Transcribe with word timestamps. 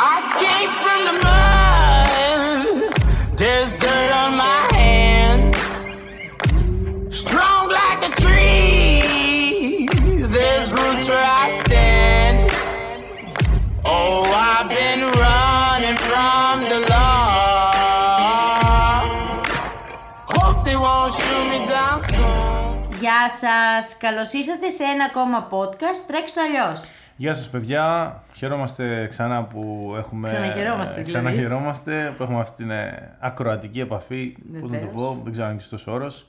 I 0.00 0.20
came 0.40 0.70
from 0.70 1.00
the 1.06 1.24
mud. 1.24 1.47
Γεια 23.18 23.28
σας! 23.28 23.96
Καλώς 23.96 24.32
ήρθατε 24.32 24.70
σε 24.70 24.82
ένα 24.84 25.04
ακόμα 25.04 25.48
podcast 25.50 26.04
«Τρέξτε 26.06 26.40
το 26.40 26.46
αλλιώς». 26.46 26.82
Γεια 27.16 27.34
σας 27.34 27.48
παιδιά, 27.48 28.22
χαιρόμαστε 28.34 29.06
ξανά 29.06 29.42
που 29.44 29.94
έχουμε... 29.98 30.28
Ξαναχαιρόμαστε, 30.28 31.00
ε, 31.00 31.02
δηλαδή. 31.02 31.26
Ξαναχαιρόμαστε, 31.26 32.14
που 32.16 32.22
έχουμε 32.22 32.40
αυτή 32.40 32.56
την 32.56 32.70
ε, 32.70 33.16
ακροατική 33.20 33.80
επαφή, 33.80 34.36
πώς 34.60 34.70
να 34.70 34.78
το 34.78 34.84
Βεβαίως. 34.84 34.92
πω, 34.94 35.20
δεν 35.22 35.32
ξέρω 35.32 35.46
αν 35.46 35.52
είναι 35.52 35.60
και 35.60 35.64
αυτός 35.74 35.86
ο 35.86 35.92
όρος. 35.92 36.26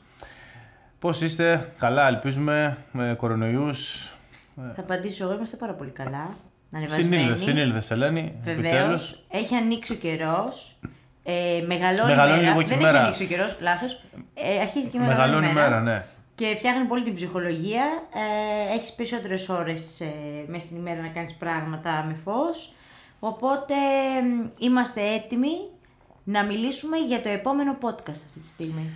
Πώς 1.00 1.22
είστε, 1.22 1.72
καλά 1.78 2.08
ελπίζουμε, 2.08 2.78
με 2.92 3.14
κορονοϊούς. 3.18 4.14
Θα 4.56 4.82
απαντήσω 4.82 5.24
εγώ, 5.24 5.34
είμαστε 5.34 5.58
πάρα 5.58 5.74
πολύ 5.74 5.90
καλά. 5.92 6.30
Ανεβασμένοι. 6.74 7.04
Συνήλδες, 7.18 7.42
συνήλδες 7.42 7.92
Ελένη, 7.92 8.34
Βεβαίως. 8.44 8.66
επιτέλους. 8.68 9.20
Έχει 9.32 9.56
ανοίξει 9.56 9.94
ο 9.94 9.96
καιρός. 9.96 10.76
Ε, 11.24 11.64
μεγαλώνει, 11.68 12.10
Μεγαλώνει 12.10 12.40
η 12.40 12.44
μέρα. 12.44 12.50
λίγο 12.50 12.62
και 12.62 12.74
η 12.74 12.78
Δεν 12.78 12.78
μέρα. 12.86 12.98
έχει 12.98 13.04
ανοίξει 13.06 13.24
ο 13.24 13.28
καιρός, 13.28 13.58
λάθος. 13.60 14.04
Ε, 14.34 14.60
αρχίζει 14.60 14.90
και 14.90 15.00
μεγαλώνει, 15.00 15.20
Μεγαλώνει 15.20 15.48
η 15.48 15.50
η 15.50 15.54
μέρα, 15.54 15.80
ναι. 15.80 16.04
Και 16.40 16.56
φτιάχνει 16.58 16.86
πολύ 16.86 17.04
την 17.04 17.14
ψυχολογία. 17.14 17.84
Ε, 18.14 18.76
έχεις 18.76 18.94
περισσότερες 18.94 19.50
ώρες 19.50 20.00
ε, 20.00 20.14
μέσα 20.48 20.66
στην 20.66 20.78
ημέρα 20.78 21.02
να 21.02 21.08
κάνεις 21.08 21.34
πράγματα 21.34 22.06
με 22.08 22.14
φως. 22.24 22.74
Οπότε 23.20 23.76
μ, 24.24 24.48
είμαστε 24.58 25.02
έτοιμοι 25.14 25.70
να 26.24 26.44
μιλήσουμε 26.44 26.98
για 26.98 27.22
το 27.22 27.30
επόμενο 27.30 27.78
podcast 27.82 28.10
αυτή 28.10 28.40
τη 28.40 28.48
στιγμή. 28.48 28.90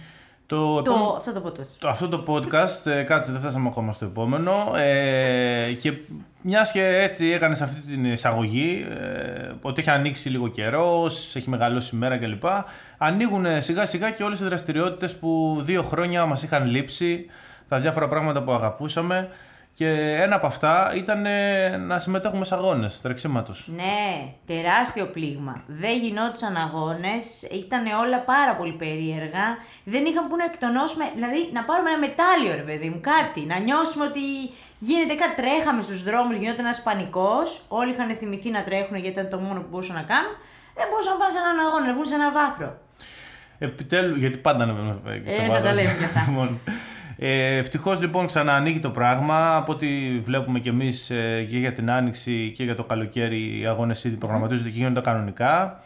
Το, 0.46 0.82
Το, 0.82 0.92
επόμενο- 0.92 1.16
αυτό 1.18 1.34
το 1.34 1.44
podcast. 1.50 1.68
το- 1.80 1.88
αυτό 1.90 2.10
το 2.10 2.24
podcast, 2.28 2.92
ε, 2.92 3.04
κάτσε 3.04 3.32
δεν 3.32 3.42
φτάσαμε 3.42 3.68
ακόμα 3.68 3.92
στο 3.92 4.06
επόμενο 4.06 4.52
ε, 4.78 5.72
και 5.80 5.94
μιας 6.42 6.72
και 6.72 6.86
έτσι 7.02 7.28
έκανες 7.28 7.62
αυτή 7.62 7.80
την 7.82 8.06
εισαγωγή 8.06 8.86
ε, 8.90 9.52
ότι 9.62 9.80
έχει 9.82 9.90
ανοίξει 9.90 10.30
λίγο 10.30 10.48
καιρό, 10.48 11.06
έχει 11.34 11.50
μεγαλώσει 11.50 11.96
η 11.96 11.98
μέρα 12.00 12.18
κλπ. 12.18 12.44
Ανοίγουν 12.98 13.46
σιγά 13.62 13.86
σιγά 13.86 14.12
και 14.12 14.24
όλες 14.24 14.40
οι 14.40 14.44
δραστηριότητες 14.44 15.18
που 15.18 15.62
δύο 15.66 15.84
χρόνια 15.84 16.26
μας 16.26 16.44
είχαν 16.44 16.66
λείψει, 16.66 17.26
τα 17.68 17.80
διάφορα 17.80 18.08
πράγματα 18.08 18.44
που 18.44 18.52
αγαπούσαμε 18.52 19.30
και 19.76 19.90
ένα 20.22 20.36
από 20.36 20.48
αυτά 20.48 20.92
ήταν 20.96 21.26
ε, 21.26 21.78
να 21.78 22.00
συμμετέχουμε 22.00 22.46
σε 22.46 22.56
αγώνες 22.56 23.02
τρεξίματος. 23.02 23.70
Ναι, 23.76 24.34
τεράστιο 24.46 25.06
πλήγμα. 25.06 25.64
Δεν 25.68 25.98
γινόντουσαν 25.98 26.56
αγώνες, 26.58 27.42
ήταν 27.52 27.84
όλα 28.04 28.20
πάρα 28.20 28.56
πολύ 28.56 28.72
περίεργα. 28.74 29.46
Δεν 29.84 30.06
είχαμε 30.06 30.28
που 30.30 30.36
να 30.36 30.44
εκτονώσουμε, 30.44 31.06
δηλαδή 31.16 31.50
να 31.54 31.64
πάρουμε 31.64 31.90
ένα 31.90 32.00
μετάλλιο, 32.00 32.56
ρε 32.56 32.62
παιδί 32.70 32.90
μου, 32.90 33.00
κάτι. 33.02 33.42
Να 33.52 33.58
νιώσουμε 33.60 34.06
ότι 34.06 34.20
γίνεται 34.80 35.14
κάτι. 35.14 35.36
Τρέχαμε 35.42 35.82
στους 35.82 36.04
δρόμους, 36.04 36.36
γινόταν 36.36 36.66
ένας 36.66 36.82
πανικός. 36.84 37.62
Όλοι 37.68 37.92
είχαν 37.92 38.16
θυμηθεί 38.20 38.50
να 38.50 38.64
τρέχουν 38.64 38.96
γιατί 38.96 39.20
ήταν 39.20 39.30
το 39.30 39.38
μόνο 39.46 39.60
που 39.62 39.68
μπορούσαν 39.70 39.96
να 39.96 40.06
κάνουν. 40.14 40.34
Δεν 40.78 40.86
μπορούσαν 40.90 41.12
να 41.14 41.20
πάνε 41.20 41.32
σε 41.32 41.40
έναν 41.44 41.58
αγώνα, 41.66 41.86
να 41.86 41.94
βγουν 41.94 42.06
σε 42.06 42.16
ένα 42.20 42.32
βάθρο. 42.32 42.70
Επιτέλου, 43.60 44.16
γιατί 44.16 44.38
πάντα 44.38 44.64
ανεβαίνουμε 44.64 44.94
σε 45.28 45.42
Ε, 45.42 45.46
θα 45.46 45.48
βάθος. 45.48 45.64
τα 45.64 45.74
λέμε 45.74 45.94
κι 46.00 46.04
αυτά. 46.04 46.22
Λοιπόν, 46.30 46.60
ε, 47.26 47.58
Ευτυχώς 47.58 48.02
λοιπόν 48.02 48.26
ξαναανοίγει 48.26 48.80
το 48.80 48.90
πράγμα. 48.90 49.56
Από 49.56 49.72
ό,τι 49.72 49.88
βλέπουμε 50.24 50.60
κι 50.60 50.70
εμείς 50.70 51.12
και 51.50 51.58
για 51.58 51.74
την 51.74 51.92
άνοιξη 51.92 52.54
και 52.56 52.64
για 52.64 52.76
το 52.76 52.84
καλοκαίρι, 52.84 53.60
οι 53.60 53.66
αγώνες 53.66 54.04
ήδη 54.04 54.16
προγραμματίζονται 54.16 54.70
και 54.70 54.78
γίνονται 54.78 55.02
κανονικά. 55.02 55.84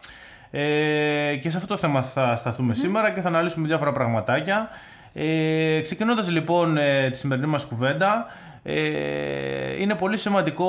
Ε, 0.51 1.35
και 1.41 1.49
σε 1.49 1.57
αυτό 1.57 1.67
το 1.67 1.77
θέμα 1.77 2.01
θα 2.01 2.35
σταθούμε 2.35 2.73
σήμερα 2.73 3.11
και 3.11 3.21
θα 3.21 3.27
αναλύσουμε 3.27 3.67
διάφορα 3.67 3.91
πραγματάκια. 3.91 4.69
Ε, 5.13 5.81
Ξεκινώντας 5.81 6.31
λοιπόν 6.31 6.77
ε, 6.77 7.09
τη 7.09 7.17
σημερινή 7.17 7.47
μας 7.47 7.65
κουβέντα, 7.65 8.25
ε, 8.63 9.81
είναι 9.81 9.95
πολύ 9.95 10.17
σημαντικό 10.17 10.65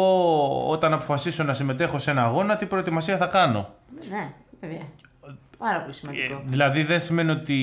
όταν 0.69 0.93
αποφασίσω 0.93 1.45
να 1.45 1.53
συμμετέχω 1.53 1.99
σε 1.99 2.11
ένα 2.11 2.25
αγώνα 2.25 2.57
τι 2.57 2.67
προετοιμασία 2.67 3.17
θα 3.17 3.27
κάνω. 3.27 3.75
Ναι, 4.11 4.31
βέβαια. 4.61 4.87
Πάρα 5.59 5.81
πολύ 5.81 5.95
σημαντικό. 5.95 6.35
Ε, 6.35 6.43
δηλαδή 6.45 6.83
δεν 6.83 7.01
σημαίνει 7.01 7.31
ότι 7.31 7.57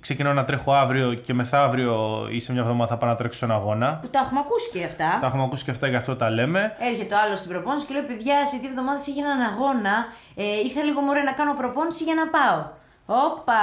ξεκινώ 0.00 0.32
να 0.32 0.44
τρέχω 0.44 0.72
αύριο 0.72 1.14
και 1.14 1.34
μεθαύριο 1.34 2.26
ή 2.30 2.40
σε 2.40 2.52
μια 2.52 2.60
εβδομάδα 2.60 2.90
θα 2.90 2.96
πάω 2.96 3.10
να 3.10 3.16
τρέξω 3.16 3.38
σε 3.38 3.44
ένα 3.44 3.54
αγώνα. 3.54 3.98
Που 4.02 4.08
τα 4.08 4.18
έχουμε 4.18 4.40
ακούσει 4.40 4.70
και 4.70 4.84
αυτά. 4.84 5.18
Τα 5.20 5.26
έχουμε 5.26 5.42
ακούσει 5.42 5.64
και 5.64 5.70
αυτά, 5.70 5.86
γι' 5.88 5.96
αυτό 5.96 6.16
τα 6.16 6.30
λέμε. 6.30 6.76
Έρχεται 6.78 7.14
ο 7.14 7.18
άλλος 7.24 7.38
στην 7.38 7.50
προπόνηση 7.50 7.86
και 7.86 7.92
λέει: 7.92 8.02
Παιδιά, 8.02 8.46
σε 8.46 8.56
δύο 8.56 8.68
εβδομάδες 8.68 9.06
έχει 9.06 9.18
έναν 9.18 9.40
αγώνα. 9.40 10.06
Ε, 10.34 10.44
ήρθα 10.64 10.82
λίγο 10.82 11.00
μωρέ 11.00 11.22
να 11.22 11.32
κάνω 11.32 11.54
προπόνηση 11.54 12.04
για 12.04 12.14
να 12.14 12.26
πάω. 12.28 12.66
Όπα! 13.06 13.54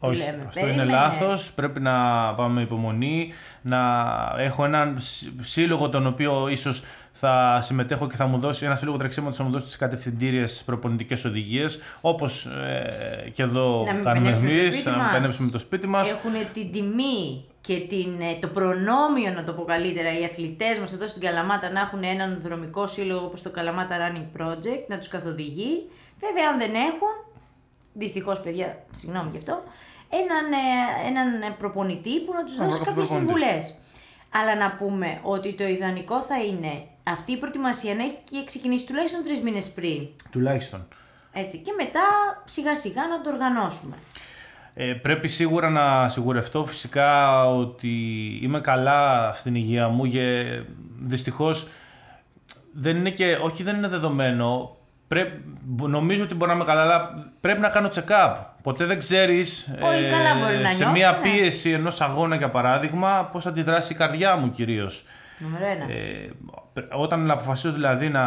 Τι 0.00 0.06
Όχι, 0.06 0.18
λέμε, 0.18 0.44
αυτό 0.46 0.60
περίμενε. 0.60 0.82
είναι 0.82 0.92
λάθος. 0.92 1.52
Πρέπει 1.52 1.80
να 1.80 1.92
πάμε 2.34 2.54
με 2.54 2.60
υπομονή, 2.60 3.32
να 3.62 3.78
έχω 4.38 4.64
έναν 4.64 4.96
σ- 5.00 5.26
σύλλογο 5.40 5.88
τον 5.88 6.06
οποίο 6.06 6.48
ίσως 6.48 6.82
θα 7.12 7.58
συμμετέχω 7.62 8.06
και 8.06 8.16
θα 8.16 8.26
μου 8.26 8.38
δώσει 8.38 8.64
ένα 8.64 8.76
σύλλογο 8.76 8.96
τρεξίματος 8.98 9.36
θα 9.36 9.42
μου 9.44 9.50
δώσει 9.50 9.64
τις 9.64 9.76
κατευθυντήριες 9.76 10.62
προπονητικές 10.66 11.24
οδηγίες 11.24 11.80
όπως 12.00 12.44
ε, 12.46 13.30
και 13.32 13.42
εδώ 13.42 13.84
Να 13.86 13.92
μην 13.94 14.02
κάνουμε 14.04 14.30
πενέψουμε 14.30 14.48
το 14.50 14.60
εμείς, 14.62 14.74
σπίτι 14.74 14.88
να 14.90 14.96
μην 14.96 15.04
μας. 15.04 15.12
πενέψουμε 15.14 15.50
το 15.50 15.58
σπίτι 15.58 15.86
μας. 15.86 16.10
Έχουν 16.10 16.32
την 16.52 16.72
τιμή 16.72 17.44
και 17.60 17.74
την, 17.88 18.20
ε, 18.20 18.38
το 18.40 18.46
προνόμιο, 18.48 19.32
να 19.36 19.44
το 19.44 19.52
πω 19.52 19.64
καλύτερα, 19.64 20.18
οι 20.20 20.24
αθλητές 20.24 20.78
μας 20.78 20.92
εδώ 20.92 21.08
στην 21.08 21.22
Καλαμάτα 21.22 21.70
να 21.70 21.80
έχουν 21.80 22.02
έναν 22.02 22.38
δρομικό 22.40 22.86
σύλλογο 22.86 23.24
όπως 23.26 23.42
το 23.42 23.50
Καλαμάτα 23.50 23.96
Running 23.98 24.40
Project, 24.42 24.82
να 24.88 24.98
τους 24.98 25.08
καθοδηγεί. 25.08 25.72
Βέβαια, 26.20 26.48
αν 26.52 26.58
δεν 26.58 26.74
έχουν, 26.74 27.12
δυστυχώς 27.92 28.40
παιδιά, 28.40 28.84
συγγνώμη 28.92 29.30
γι' 29.30 29.36
αυτό, 29.36 29.62
έναν, 30.08 30.52
ε, 30.52 31.08
έναν 31.08 31.56
προπονητή 31.58 32.20
που 32.20 32.32
να 32.32 32.44
τους 32.44 32.56
Έναν 32.56 32.68
δώσει 32.68 32.84
κάποιες 32.84 33.08
προπονητή. 33.08 33.32
συμβουλές. 33.32 33.74
Αλλά 34.30 34.56
να 34.56 34.74
πούμε 34.76 35.18
ότι 35.22 35.52
το 35.52 35.66
ιδανικό 35.66 36.20
θα 36.22 36.42
είναι 36.42 36.82
αυτή 37.02 37.32
η 37.32 37.36
προετοιμασία 37.36 37.94
να 37.94 38.02
έχει 38.02 38.44
ξεκινήσει 38.44 38.86
τουλάχιστον 38.86 39.22
τρεις 39.22 39.40
μήνες 39.40 39.70
πριν. 39.72 40.08
Τουλάχιστον. 40.30 40.88
Έτσι, 41.32 41.58
και 41.58 41.72
μετά 41.76 42.00
σιγά 42.44 42.76
σιγά 42.76 43.06
να 43.06 43.20
το 43.20 43.30
οργανώσουμε. 43.30 43.96
Ε, 44.74 44.92
πρέπει 44.92 45.28
σίγουρα 45.28 45.70
να 45.70 46.08
σιγουρευτώ 46.08 46.64
φυσικά 46.64 47.44
ότι 47.46 47.88
είμαι 48.42 48.60
καλά 48.60 49.32
στην 49.36 49.54
υγεία 49.54 49.88
μου 49.88 50.06
και 50.06 50.44
δυστυχώς 51.00 51.68
δεν 52.72 52.96
είναι 52.96 53.10
και, 53.10 53.38
όχι 53.42 53.62
δεν 53.62 53.76
είναι 53.76 53.88
δεδομένο, 53.88 54.76
Πρέ, 55.08 55.32
νομίζω 55.76 56.24
ότι 56.24 56.34
μπορεί 56.34 56.50
να 56.50 56.56
είμαι 56.56 56.64
καλά, 56.66 56.82
αλλά 56.82 57.24
πρέπει 57.40 57.60
να 57.60 57.68
κάνω 57.68 57.88
check-up. 57.94 58.34
Ποτέ 58.62 58.84
δεν 58.84 58.98
ξέρεις 58.98 59.70
Όλοι 59.82 60.10
καλά 60.10 60.34
μπορεί 60.34 60.56
να 60.56 60.68
σε 60.68 60.74
νιώθουν, 60.76 60.90
μια 60.98 61.10
ναι. 61.10 61.18
πίεση 61.30 61.70
ενός 61.70 62.00
αγώνα 62.00 62.36
για 62.36 62.50
παράδειγμα 62.50 63.28
πώς 63.32 63.46
αντιδράσει 63.46 63.92
η 63.92 63.96
καρδιά 63.96 64.36
μου 64.36 64.50
κυρίως. 64.50 65.04
Νούμερο 65.38 65.64
ένα. 65.66 65.84
Ε, 65.92 66.30
όταν 66.92 67.30
αποφασίσω 67.30 67.72
δηλαδή 67.72 68.08
να 68.08 68.22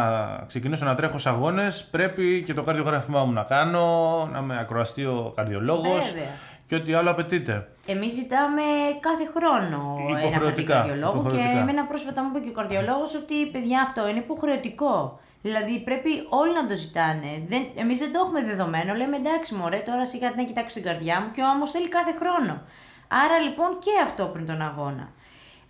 ξεκινήσω 0.46 0.84
να 0.84 0.94
τρέχω 0.94 1.18
σε 1.18 1.28
αγώνες 1.28 1.84
πρέπει 1.90 2.42
και 2.46 2.54
το 2.54 2.62
καρδιογράφημά 2.62 3.24
μου 3.24 3.32
να 3.32 3.42
κάνω, 3.42 4.28
να 4.32 4.38
είμαι 4.38 4.58
ακροαστεί 4.60 5.06
καρδιολόγος 5.34 6.12
Βέβαια. 6.12 6.28
και 6.66 6.74
ό,τι 6.74 6.92
άλλο 6.94 7.10
απαιτείται. 7.10 7.68
Εμείς 7.86 8.12
ζητάμε 8.12 8.62
κάθε 9.00 9.24
χρόνο 9.36 9.96
ένα 10.08 10.18
χαρτί 10.20 10.26
Υποχρεωτικά, 10.28 10.74
καρδιολόγου 10.74 11.12
και 11.12 11.18
υποχρεωτικά. 11.18 11.60
εμένα 11.60 11.84
πρόσφατα 11.84 12.22
μου 12.22 12.28
είπε 12.30 12.44
και 12.44 12.48
ο 12.50 12.52
καρδιολόγος 12.52 13.14
ότι 13.14 13.46
παιδιά 13.46 13.82
αυτό 13.82 14.08
είναι 14.08 14.18
υποχρεωτικό. 14.18 15.20
Δηλαδή 15.42 15.78
πρέπει 15.78 16.10
όλοι 16.28 16.52
να 16.52 16.66
το 16.66 16.76
ζητάνε. 16.76 17.42
Δεν, 17.46 17.66
εμείς 17.76 17.98
δεν 17.98 18.12
το 18.12 18.18
έχουμε 18.24 18.42
δεδομένο. 18.42 18.94
Λέμε 18.94 19.16
εντάξει 19.16 19.54
μωρέ 19.54 19.78
τώρα 19.78 20.06
σιγά 20.06 20.30
τι 20.30 20.36
να 20.36 20.44
κοιτάξω 20.44 20.80
την 20.80 20.88
καρδιά 20.88 21.20
μου 21.20 21.30
και 21.30 21.42
όμως 21.42 21.70
θέλει 21.70 21.88
κάθε 21.88 22.12
χρόνο. 22.18 22.62
Άρα 23.08 23.38
λοιπόν 23.38 23.78
και 23.78 23.90
αυτό 24.02 24.24
πριν 24.26 24.46
τον 24.46 24.62
αγώνα. 24.62 25.12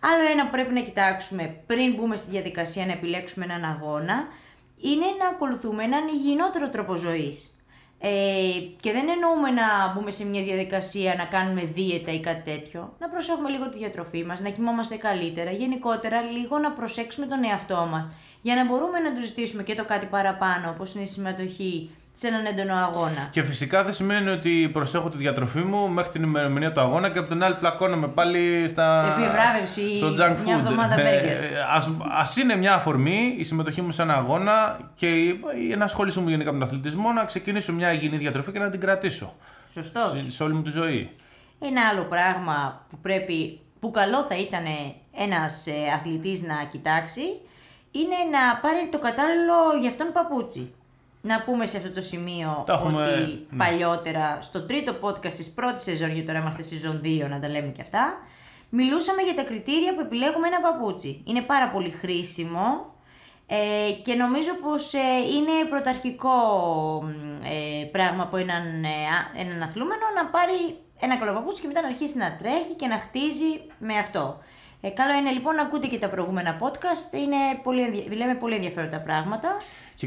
Άλλο 0.01 0.31
ένα 0.31 0.45
που 0.45 0.51
πρέπει 0.51 0.75
να 0.75 0.81
κοιτάξουμε 0.81 1.63
πριν 1.67 1.95
μπούμε 1.95 2.17
στη 2.17 2.31
διαδικασία 2.31 2.87
να 2.87 2.93
επιλέξουμε 2.93 3.45
έναν 3.45 3.65
αγώνα 3.65 4.27
είναι 4.81 5.07
να 5.19 5.29
ακολουθούμε 5.29 5.85
έναν 5.85 6.09
υγιεινότερο 6.09 6.69
τρόπο 6.69 6.97
ζωής. 6.97 7.57
Ε, 7.99 8.11
και 8.81 8.93
δεν 8.93 9.09
εννοούμε 9.09 9.51
να 9.51 9.93
μπούμε 9.93 10.11
σε 10.11 10.25
μια 10.25 10.43
διαδικασία 10.43 11.15
να 11.15 11.25
κάνουμε 11.25 11.65
δίαιτα 11.65 12.13
ή 12.13 12.21
κάτι 12.21 12.51
τέτοιο. 12.51 12.95
Να 12.99 13.09
προσέχουμε 13.09 13.49
λίγο 13.49 13.69
τη 13.69 13.79
διατροφή 13.79 14.25
μας, 14.25 14.41
να 14.41 14.51
κοιμόμαστε 14.51 14.97
καλύτερα. 14.97 15.51
Γενικότερα 15.51 16.21
λίγο 16.21 16.59
να 16.59 16.71
προσέξουμε 16.73 17.27
τον 17.27 17.45
εαυτό 17.45 17.87
μας. 17.91 18.07
Για 18.45 18.55
να 18.55 18.67
μπορούμε 18.67 18.99
να 18.99 19.15
τους 19.15 19.25
ζητήσουμε 19.25 19.63
και 19.63 19.75
το 19.75 19.85
κάτι 19.85 20.07
παραπάνω, 20.07 20.71
όπως 20.71 20.95
είναι 20.95 21.05
η 21.05 21.07
συμμετοχή 21.07 21.91
σε 22.13 22.27
έναν 22.29 22.45
έντονο 22.47 22.75
αγώνα. 22.75 23.29
Και 23.31 23.43
φυσικά 23.43 23.85
δεν 23.85 23.93
σημαίνει 23.93 24.31
ότι 24.31 24.71
προσέχω 24.73 25.09
τη 25.09 25.17
διατροφή 25.17 25.59
μου 25.59 25.89
μέχρι 25.89 26.13
την 26.13 26.23
ημερομηνία 26.23 26.73
του 26.73 26.81
αγώνα 26.81 27.11
και 27.11 27.19
από 27.19 27.29
την 27.29 27.43
άλλη 27.45 27.55
πλακώνομαι 27.55 28.09
πάλι 28.09 28.69
στα... 28.69 29.17
Επιβράβευση, 29.19 29.97
στο 29.97 30.09
junk 30.09 30.41
μια 30.45 30.57
food. 30.57 30.59
εβδομάδα 30.59 31.01
Ε, 31.01 31.21
burger. 31.21 31.67
ας, 31.75 31.91
ας 32.11 32.37
είναι 32.37 32.57
μια 32.57 32.75
αφορμή 32.75 33.35
η 33.39 33.45
συμμετοχή 33.45 33.83
μου 33.83 33.91
σε 33.91 34.03
ένα 34.03 34.15
αγώνα 34.15 34.79
και 34.95 35.07
η 35.11 35.41
η 35.69 35.73
ενασχόληση 35.73 36.21
μου 36.21 36.29
γενικά 36.29 36.53
με 36.53 36.59
τον 36.59 36.69
αθλητισμό 36.69 37.13
να 37.13 37.25
ξεκινήσω 37.25 37.73
μια 37.73 37.93
υγιεινή 37.93 38.17
διατροφή 38.17 38.53
και 38.53 38.59
να 38.59 38.71
την 38.71 38.81
κρατήσω 38.81 39.35
Σωστός. 39.73 40.13
σε, 40.25 40.31
σε 40.31 40.43
όλη 40.43 40.55
μου 40.55 40.63
τη 40.63 40.71
ζωή. 40.71 41.11
Ένα 41.61 41.81
άλλο 41.93 42.05
πράγμα 42.05 42.87
που 42.91 42.99
πρέπει, 42.99 43.61
που 43.81 43.91
καλό 43.91 44.23
θα 44.29 44.39
ήταν 44.39 44.65
ένας 45.17 45.67
ε, 45.67 45.73
αθλητής 45.95 46.43
να 46.43 46.55
κοιτάξει, 46.71 47.23
είναι 47.93 48.17
να 48.31 48.57
πάρει 48.63 48.89
το 48.91 48.99
κατάλληλο 48.99 49.55
για 49.81 49.89
αυτόν 49.89 50.13
παπούτσι. 50.13 50.75
Να 51.25 51.43
πούμε 51.43 51.67
σε 51.67 51.77
αυτό 51.77 51.91
το 51.91 52.01
σημείο 52.01 52.63
Τα 52.67 52.73
έχουμε- 52.73 53.07
ότι 53.07 53.47
ναι. 53.51 53.65
παλιότερα, 53.65 54.39
στο 54.41 54.63
τρίτο 54.63 54.93
podcast 55.03 55.33
της 55.33 55.51
πρώτης 55.51 55.83
σεζόν, 55.83 56.11
γιατί 56.11 56.27
τώρα 56.27 56.39
είμαστε 56.39 56.63
σεζόν 56.63 57.01
2 57.05 57.27
να 57.29 57.41
τα 57.41 57.49
λέμε 57.49 57.69
και 57.69 57.81
αυτά, 57.81 58.19
μιλούσαμε 58.69 59.23
για 59.23 59.35
τα 59.35 59.43
κριτήρια 59.43 59.95
που 59.95 60.01
επιλέγουμε 60.01 60.47
ένα 60.47 60.61
παπούτσι. 60.61 61.23
Είναι 61.27 61.41
πάρα 61.41 61.69
πολύ 61.69 61.91
χρήσιμο 61.91 62.95
ε, 63.47 63.93
και 64.05 64.15
νομίζω 64.15 64.51
πως 64.63 64.95
ε, 64.95 64.99
είναι 65.37 65.69
πρωταρχικό 65.71 66.31
μ, 67.03 67.09
ε, 67.45 67.85
πράγμα 67.85 68.23
από 68.23 68.37
έναν, 68.37 68.85
ε, 68.85 68.89
α- 68.89 69.41
έναν 69.41 69.63
αθλούμενο 69.63 70.03
να 70.17 70.27
πάρει 70.27 70.77
ένα 71.01 71.17
καλό 71.17 71.33
παπούτσι 71.33 71.61
και 71.61 71.67
μετά 71.67 71.81
να 71.81 71.87
αρχίσει 71.89 72.17
να 72.19 72.37
τρέχει 72.37 72.75
και 72.77 72.87
να 72.87 72.97
χτίζει 72.99 73.67
με 73.79 73.99
αυτό. 73.99 74.39
Ε, 74.85 74.89
καλό 74.89 75.15
είναι 75.15 75.31
λοιπόν 75.31 75.55
να 75.55 75.63
ακούτε 75.63 75.87
και 75.87 75.99
τα 75.99 76.09
προηγούμενα 76.09 76.59
podcast, 76.61 77.13
είναι 77.19 77.37
πολύ, 77.63 77.83
ενδια- 77.83 78.17
λέμε 78.17 78.35
πολύ 78.35 78.55
ενδιαφέροντα 78.55 79.01
πράγματα. 79.01 79.57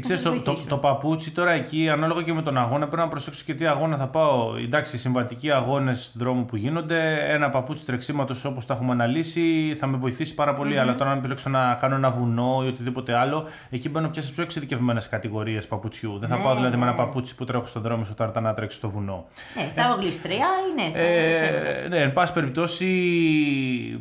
Και 0.00 0.08
Να 0.08 0.14
ξέρει, 0.14 0.18
σας 0.20 0.32
το, 0.32 0.38
το, 0.38 0.44
βοηθήσουν. 0.44 0.68
το 0.68 0.76
παπούτσι 0.76 1.30
τώρα 1.30 1.50
εκεί, 1.50 1.88
ανάλογα 1.88 2.22
και 2.22 2.32
με 2.32 2.42
τον 2.42 2.56
αγώνα, 2.58 2.86
πρέπει 2.86 3.02
να 3.02 3.08
προσέξω 3.08 3.42
και 3.46 3.54
τι 3.54 3.66
αγώνα 3.66 3.96
θα 3.96 4.06
πάω. 4.06 4.56
Εντάξει, 4.56 4.98
συμβατικοί 4.98 5.50
αγώνες 5.50 6.12
δρόμου 6.14 6.44
που 6.44 6.56
γίνονται, 6.56 7.26
ένα 7.32 7.50
παπούτσι 7.50 7.84
τρεξίματος 7.84 8.44
όπως 8.44 8.66
τα 8.66 8.74
έχουμε 8.74 8.92
αναλύσει 8.92 9.76
θα 9.78 9.86
με 9.86 9.96
βοηθήσει 9.96 10.34
πάρα 10.34 10.54
πολύ. 10.54 10.78
Αλλά 10.78 10.94
τώρα, 10.94 11.10
αν 11.10 11.18
επιλέξω 11.18 11.48
να 11.50 11.74
κάνω 11.80 11.94
ένα 11.94 12.10
βουνό 12.10 12.62
ή 12.64 12.68
οτιδήποτε 12.68 13.14
άλλο, 13.14 13.44
εκεί 13.70 13.88
μπαίνω 13.88 14.08
πια 14.08 14.22
σε 14.22 14.32
πιο 14.32 14.42
εξειδικευμένες 14.42 15.08
κατηγορίες 15.08 15.66
παπουτσιού. 15.66 16.18
Δεν 16.18 16.28
θα 16.28 16.36
Ναι, 16.36 16.42
πάω 16.42 16.54
δηλαδή 16.54 16.76
με 16.76 16.82
ένα 16.82 16.90
ναι. 16.92 16.98
παπούτσι 16.98 17.34
που 17.34 17.44
τρέχω 17.44 17.66
στον 17.66 17.82
δρόμο 17.82 18.06
όταν 18.20 18.42
να 18.42 18.54
τρέξει 18.54 18.76
στο 18.76 18.90
βουνό. 18.90 19.24
Ναι, 19.56 19.62
θα 19.74 19.80
έχω 19.82 19.98
γλιστριά 20.00 20.46
ή 20.70 20.74
ναι, 20.74 20.82
θα 20.82 20.98
φαίνεται. 20.98 21.80
Ε, 21.84 21.88
ναι, 21.88 21.98
εν 21.98 22.12
πάση 22.12 22.32
περιπτώσει, 22.32 22.86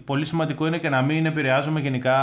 πολύ 0.06 0.26
σημαντικό 0.26 0.68
είναι 0.68 0.78
και 0.78 0.90
να 0.90 1.02
μην 1.02 1.26
επηρεάζομαι 1.26 1.80
γενικά. 1.80 2.16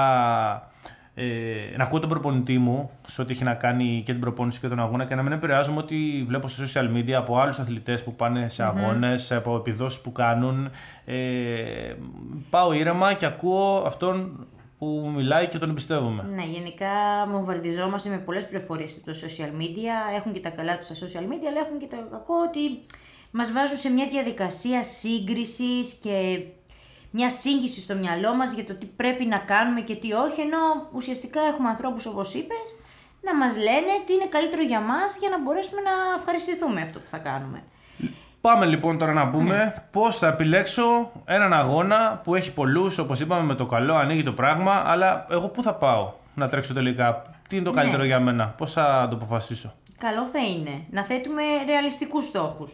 Ε, 1.15 1.77
να 1.77 1.85
ακούω 1.85 2.01
τον 2.01 2.09
προπονητή 2.09 2.59
μου 2.59 2.91
σε 3.07 3.23
ό,τι 3.23 3.33
έχει 3.33 3.45
να 3.45 3.55
κάνει 3.55 4.03
και 4.05 4.13
την 4.13 4.21
προπόνηση 4.21 4.61
και 4.61 4.69
τον 4.69 4.81
αγώνα 4.81 5.05
και 5.05 5.15
να 5.15 5.23
μην 5.23 5.33
επηρεάζομαι 5.33 5.79
ότι 5.79 6.25
βλέπω 6.27 6.49
σε 6.49 6.65
social 6.67 6.97
media 6.97 7.13
από 7.13 7.39
άλλους 7.39 7.59
αθλητές 7.59 8.05
που 8.05 8.15
πάνε 8.15 8.49
σε 8.49 8.65
αγώνες, 8.65 9.33
από 9.33 9.57
επιδόσεις 9.57 10.01
που 10.01 10.13
κάνουν. 10.13 10.71
Ε, 11.05 11.95
πάω 12.51 12.73
ήρεμα 12.73 13.13
και 13.13 13.27
ακούω 13.27 13.83
αυτόν 13.87 14.47
που 14.79 15.13
μιλάει 15.15 15.49
και 15.49 15.59
τον 15.59 15.71
εμπιστεύομαι. 15.71 16.23
Ναι, 16.35 16.45
γενικά 16.45 16.89
βομβαρδιζόμαστε 17.31 18.09
με 18.09 18.17
πολλές 18.19 18.47
πληροφορίες 18.47 18.97
από 18.97 19.07
τα 19.07 19.13
social 19.13 19.61
media. 19.61 20.17
Έχουν 20.17 20.33
και 20.33 20.41
τα 20.41 20.51
καλά 20.51 20.79
τους 20.79 20.87
στα 20.87 21.07
social 21.07 21.23
media, 21.23 21.47
αλλά 21.49 21.61
έχουν 21.67 21.79
και 21.79 21.87
το 21.91 21.97
κακό 22.11 22.35
ότι 22.49 22.61
μας 23.31 23.53
βάζουν 23.53 23.77
σε 23.77 23.91
μια 23.91 24.09
διαδικασία 24.11 24.83
σύγκρισης 24.83 25.93
και 25.93 26.39
μια 27.15 27.31
σύγχυση 27.31 27.81
στο 27.81 27.95
μυαλό 27.95 28.35
μας 28.35 28.53
για 28.53 28.65
το 28.65 28.75
τι 28.75 28.87
πρέπει 28.87 29.25
να 29.25 29.39
κάνουμε 29.39 29.81
και 29.81 29.95
τι 29.95 30.13
όχι, 30.13 30.41
ενώ 30.41 30.89
ουσιαστικά 30.93 31.41
έχουμε 31.41 31.69
ανθρώπους 31.69 32.07
όπως 32.07 32.35
είπες 32.35 32.67
να 33.23 33.37
μας 33.37 33.57
λένε 33.57 33.93
τι 34.07 34.13
είναι 34.13 34.27
καλύτερο 34.27 34.63
για 34.63 34.81
μας 34.81 35.17
για 35.21 35.29
να 35.29 35.41
μπορέσουμε 35.41 35.81
να 35.81 35.91
ευχαριστηθούμε 36.19 36.81
αυτό 36.81 36.99
που 36.99 37.09
θα 37.09 37.19
κάνουμε. 37.19 37.63
Πάμε 38.41 38.67
λοιπόν 38.67 38.99
τώρα 38.99 39.13
να 39.13 39.29
πούμε 39.29 39.87
πώς 39.91 40.19
θα 40.19 40.27
επιλέξω 40.27 41.13
έναν 41.25 41.53
αγώνα 41.53 42.21
που 42.25 42.35
έχει 42.35 42.53
πολλούς, 42.53 42.99
όπως 42.99 43.21
είπαμε 43.21 43.43
με 43.43 43.55
το 43.55 43.67
καλό 43.67 43.95
ανοίγει 43.95 44.23
το 44.23 44.33
πράγμα, 44.33 44.83
αλλά 44.87 45.27
εγώ 45.31 45.49
πού 45.49 45.63
θα 45.63 45.75
πάω 45.75 46.13
να 46.35 46.49
τρέξω 46.49 46.75
τελικά, 46.75 47.23
τι 47.49 47.57
είναι 47.57 47.65
το 47.65 47.71
καλύτερο 47.71 48.05
για 48.05 48.21
μένα, 48.21 48.49
πώς 48.49 48.73
θα 48.73 49.07
το 49.11 49.17
αποφασίσω; 49.17 49.75
Καλό 49.99 50.23
θα 50.25 50.39
είναι 50.39 50.85
να 50.91 51.03
θέτουμε 51.03 51.43
ρεαλιστικούς 51.67 52.25
στόχους. 52.25 52.73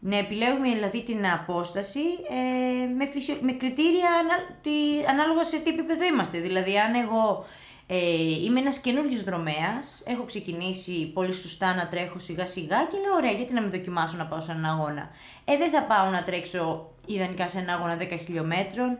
Να 0.00 0.16
επιλέγουμε 0.16 0.68
δηλαδή 0.68 1.02
την 1.02 1.26
απόσταση 1.26 2.00
ε, 2.28 2.86
με, 2.96 3.06
φυσιο... 3.06 3.36
με 3.40 3.52
κριτήρια 3.52 4.10
ανα... 4.20 4.34
τι... 4.62 4.70
ανάλογα 5.08 5.44
σε 5.44 5.58
τι 5.58 5.70
επίπεδο 5.70 6.04
είμαστε. 6.04 6.38
Δηλαδή 6.38 6.78
αν 6.78 6.94
εγώ 6.94 7.46
ε, 7.86 7.96
είμαι 8.44 8.60
ένας 8.60 8.78
καινούριος 8.78 9.22
δρομέας, 9.22 10.02
έχω 10.06 10.24
ξεκινήσει 10.24 11.10
πολύ 11.14 11.32
σωστά 11.32 11.74
να 11.74 11.88
τρέχω 11.88 12.18
σιγά 12.18 12.46
σιγά 12.46 12.84
και 12.84 12.96
λέω 12.96 13.14
ωραία 13.14 13.30
γιατί 13.30 13.52
να 13.52 13.60
με 13.60 13.68
δοκιμάσω 13.68 14.16
να 14.16 14.26
πάω 14.26 14.40
σε 14.40 14.50
έναν 14.52 14.64
αγώνα. 14.64 15.10
Ε, 15.44 15.56
δεν 15.56 15.70
θα 15.70 15.82
πάω 15.82 16.10
να 16.10 16.22
τρέξω 16.22 16.90
ιδανικά 17.06 17.48
σε 17.48 17.58
έναν 17.58 17.76
αγώνα 17.76 17.96
10 18.00 18.18
χιλιόμετρων. 18.24 18.98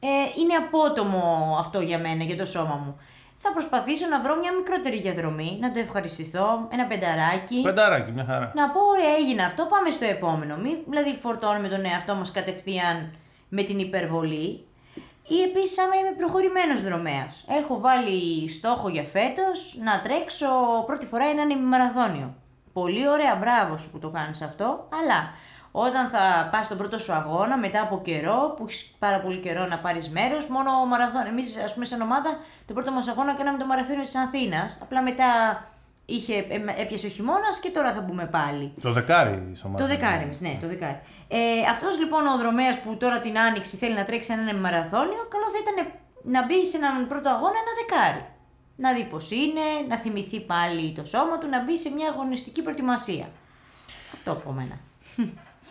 Ε, 0.00 0.08
είναι 0.40 0.54
απότομο 0.54 1.56
αυτό 1.58 1.80
για 1.80 1.98
μένα, 1.98 2.24
για 2.24 2.36
το 2.36 2.46
σώμα 2.46 2.74
μου. 2.84 3.00
Θα 3.40 3.52
προσπαθήσω 3.52 4.08
να 4.08 4.20
βρω 4.20 4.36
μια 4.36 4.52
μικρότερη 4.52 5.00
διαδρομή, 5.00 5.58
να 5.60 5.70
το 5.70 5.78
ευχαριστηθώ, 5.78 6.68
ένα 6.70 6.84
πενταράκι. 6.86 7.60
Πεντάρακι, 7.62 8.10
μια 8.10 8.24
χαρά. 8.24 8.52
Να 8.54 8.70
πω, 8.70 8.80
ωραία, 8.80 9.14
έγινε 9.18 9.42
αυτό, 9.42 9.64
πάμε 9.64 9.90
στο 9.90 10.04
επόμενο. 10.04 10.56
Μη, 10.56 10.82
δηλαδή, 10.88 11.18
φορτώνουμε 11.20 11.68
τον 11.68 11.84
εαυτό 11.84 12.14
μας 12.14 12.30
κατευθείαν 12.30 13.14
με 13.48 13.62
την 13.62 13.78
υπερβολή. 13.78 14.66
Ή 15.28 15.42
επίσης, 15.42 15.78
άμα 15.78 15.94
είμαι 15.94 16.10
προχωρημένος 16.16 16.82
δρομέας. 16.82 17.44
Έχω 17.48 17.80
βάλει 17.80 18.50
στόχο 18.50 18.88
για 18.88 19.04
φέτος 19.04 19.76
να 19.84 20.00
τρέξω 20.00 20.46
πρώτη 20.86 21.06
φορά 21.06 21.24
έναν 21.24 21.50
ημιμαραθώνιο. 21.50 22.34
Πολύ 22.72 23.08
ωραία, 23.08 23.36
μπράβο 23.36 23.76
σου 23.76 23.90
που 23.90 23.98
το 23.98 24.08
κάνεις 24.08 24.42
αυτό, 24.42 24.88
αλλά 25.02 25.30
όταν 25.70 26.08
θα 26.08 26.48
πας 26.52 26.64
στον 26.64 26.78
πρώτο 26.78 26.98
σου 26.98 27.12
αγώνα, 27.12 27.58
μετά 27.58 27.82
από 27.82 28.00
καιρό, 28.02 28.54
που 28.56 28.64
έχεις 28.64 28.94
πάρα 28.98 29.20
πολύ 29.20 29.38
καιρό 29.38 29.66
να 29.66 29.78
πάρεις 29.78 30.08
μέρος, 30.10 30.46
μόνο 30.46 30.86
μαραθώνιο. 30.86 31.28
Εμείς, 31.28 31.56
ας 31.64 31.72
πούμε, 31.72 31.84
σαν 31.84 32.00
ομάδα, 32.00 32.38
το 32.66 32.72
πρώτο 32.74 32.92
μας 32.92 33.08
αγώνα 33.08 33.34
κάναμε 33.34 33.58
το 33.58 33.66
μαραθώνιο 33.66 34.02
της 34.02 34.16
Αθήνας. 34.16 34.78
Απλά 34.82 35.02
μετά 35.02 35.26
είχε, 36.04 36.34
ε, 36.34 36.82
έπιασε 36.82 37.06
ο 37.06 37.10
χειμώνας 37.10 37.60
και 37.60 37.70
τώρα 37.70 37.92
θα 37.92 38.00
μπούμε 38.00 38.26
πάλι. 38.26 38.72
Το 38.82 38.92
δεκάρι 38.92 39.52
στο 39.54 39.74
Το 39.76 39.86
δεκάρι 39.86 40.22
εμείς, 40.22 40.40
ναι, 40.40 40.58
το 40.60 40.66
δεκάρι. 40.66 41.00
Ε, 41.28 41.38
αυτός 41.70 41.98
λοιπόν 41.98 42.26
ο 42.26 42.36
δρομέας 42.36 42.78
που 42.78 42.96
τώρα 42.96 43.20
την 43.20 43.38
άνοιξη 43.38 43.76
θέλει 43.76 43.94
να 43.94 44.04
τρέξει 44.04 44.32
έναν 44.32 44.56
μαραθώνιο, 44.56 45.26
καλό 45.28 45.44
θα 45.44 45.58
ήταν 45.62 45.92
να 46.22 46.44
μπει 46.46 46.66
σε 46.66 46.76
έναν 46.76 47.06
πρώτο 47.08 47.28
αγώνα 47.28 47.54
ένα 47.64 47.72
δεκάρι. 47.80 48.26
Να 48.76 48.92
δει 48.92 49.04
πώς 49.04 49.30
είναι, 49.30 49.60
να 49.88 49.96
θυμηθεί 49.96 50.40
πάλι 50.40 50.92
το 50.92 51.04
σώμα 51.04 51.38
του, 51.38 51.48
να 51.48 51.64
μπει 51.64 51.78
σε 51.78 51.90
μια 51.90 52.08
αγωνιστική 52.08 52.62
προετοιμασία. 52.62 53.26
Αυτό 54.14 54.32
από 54.32 54.52
μένα. 54.52 54.78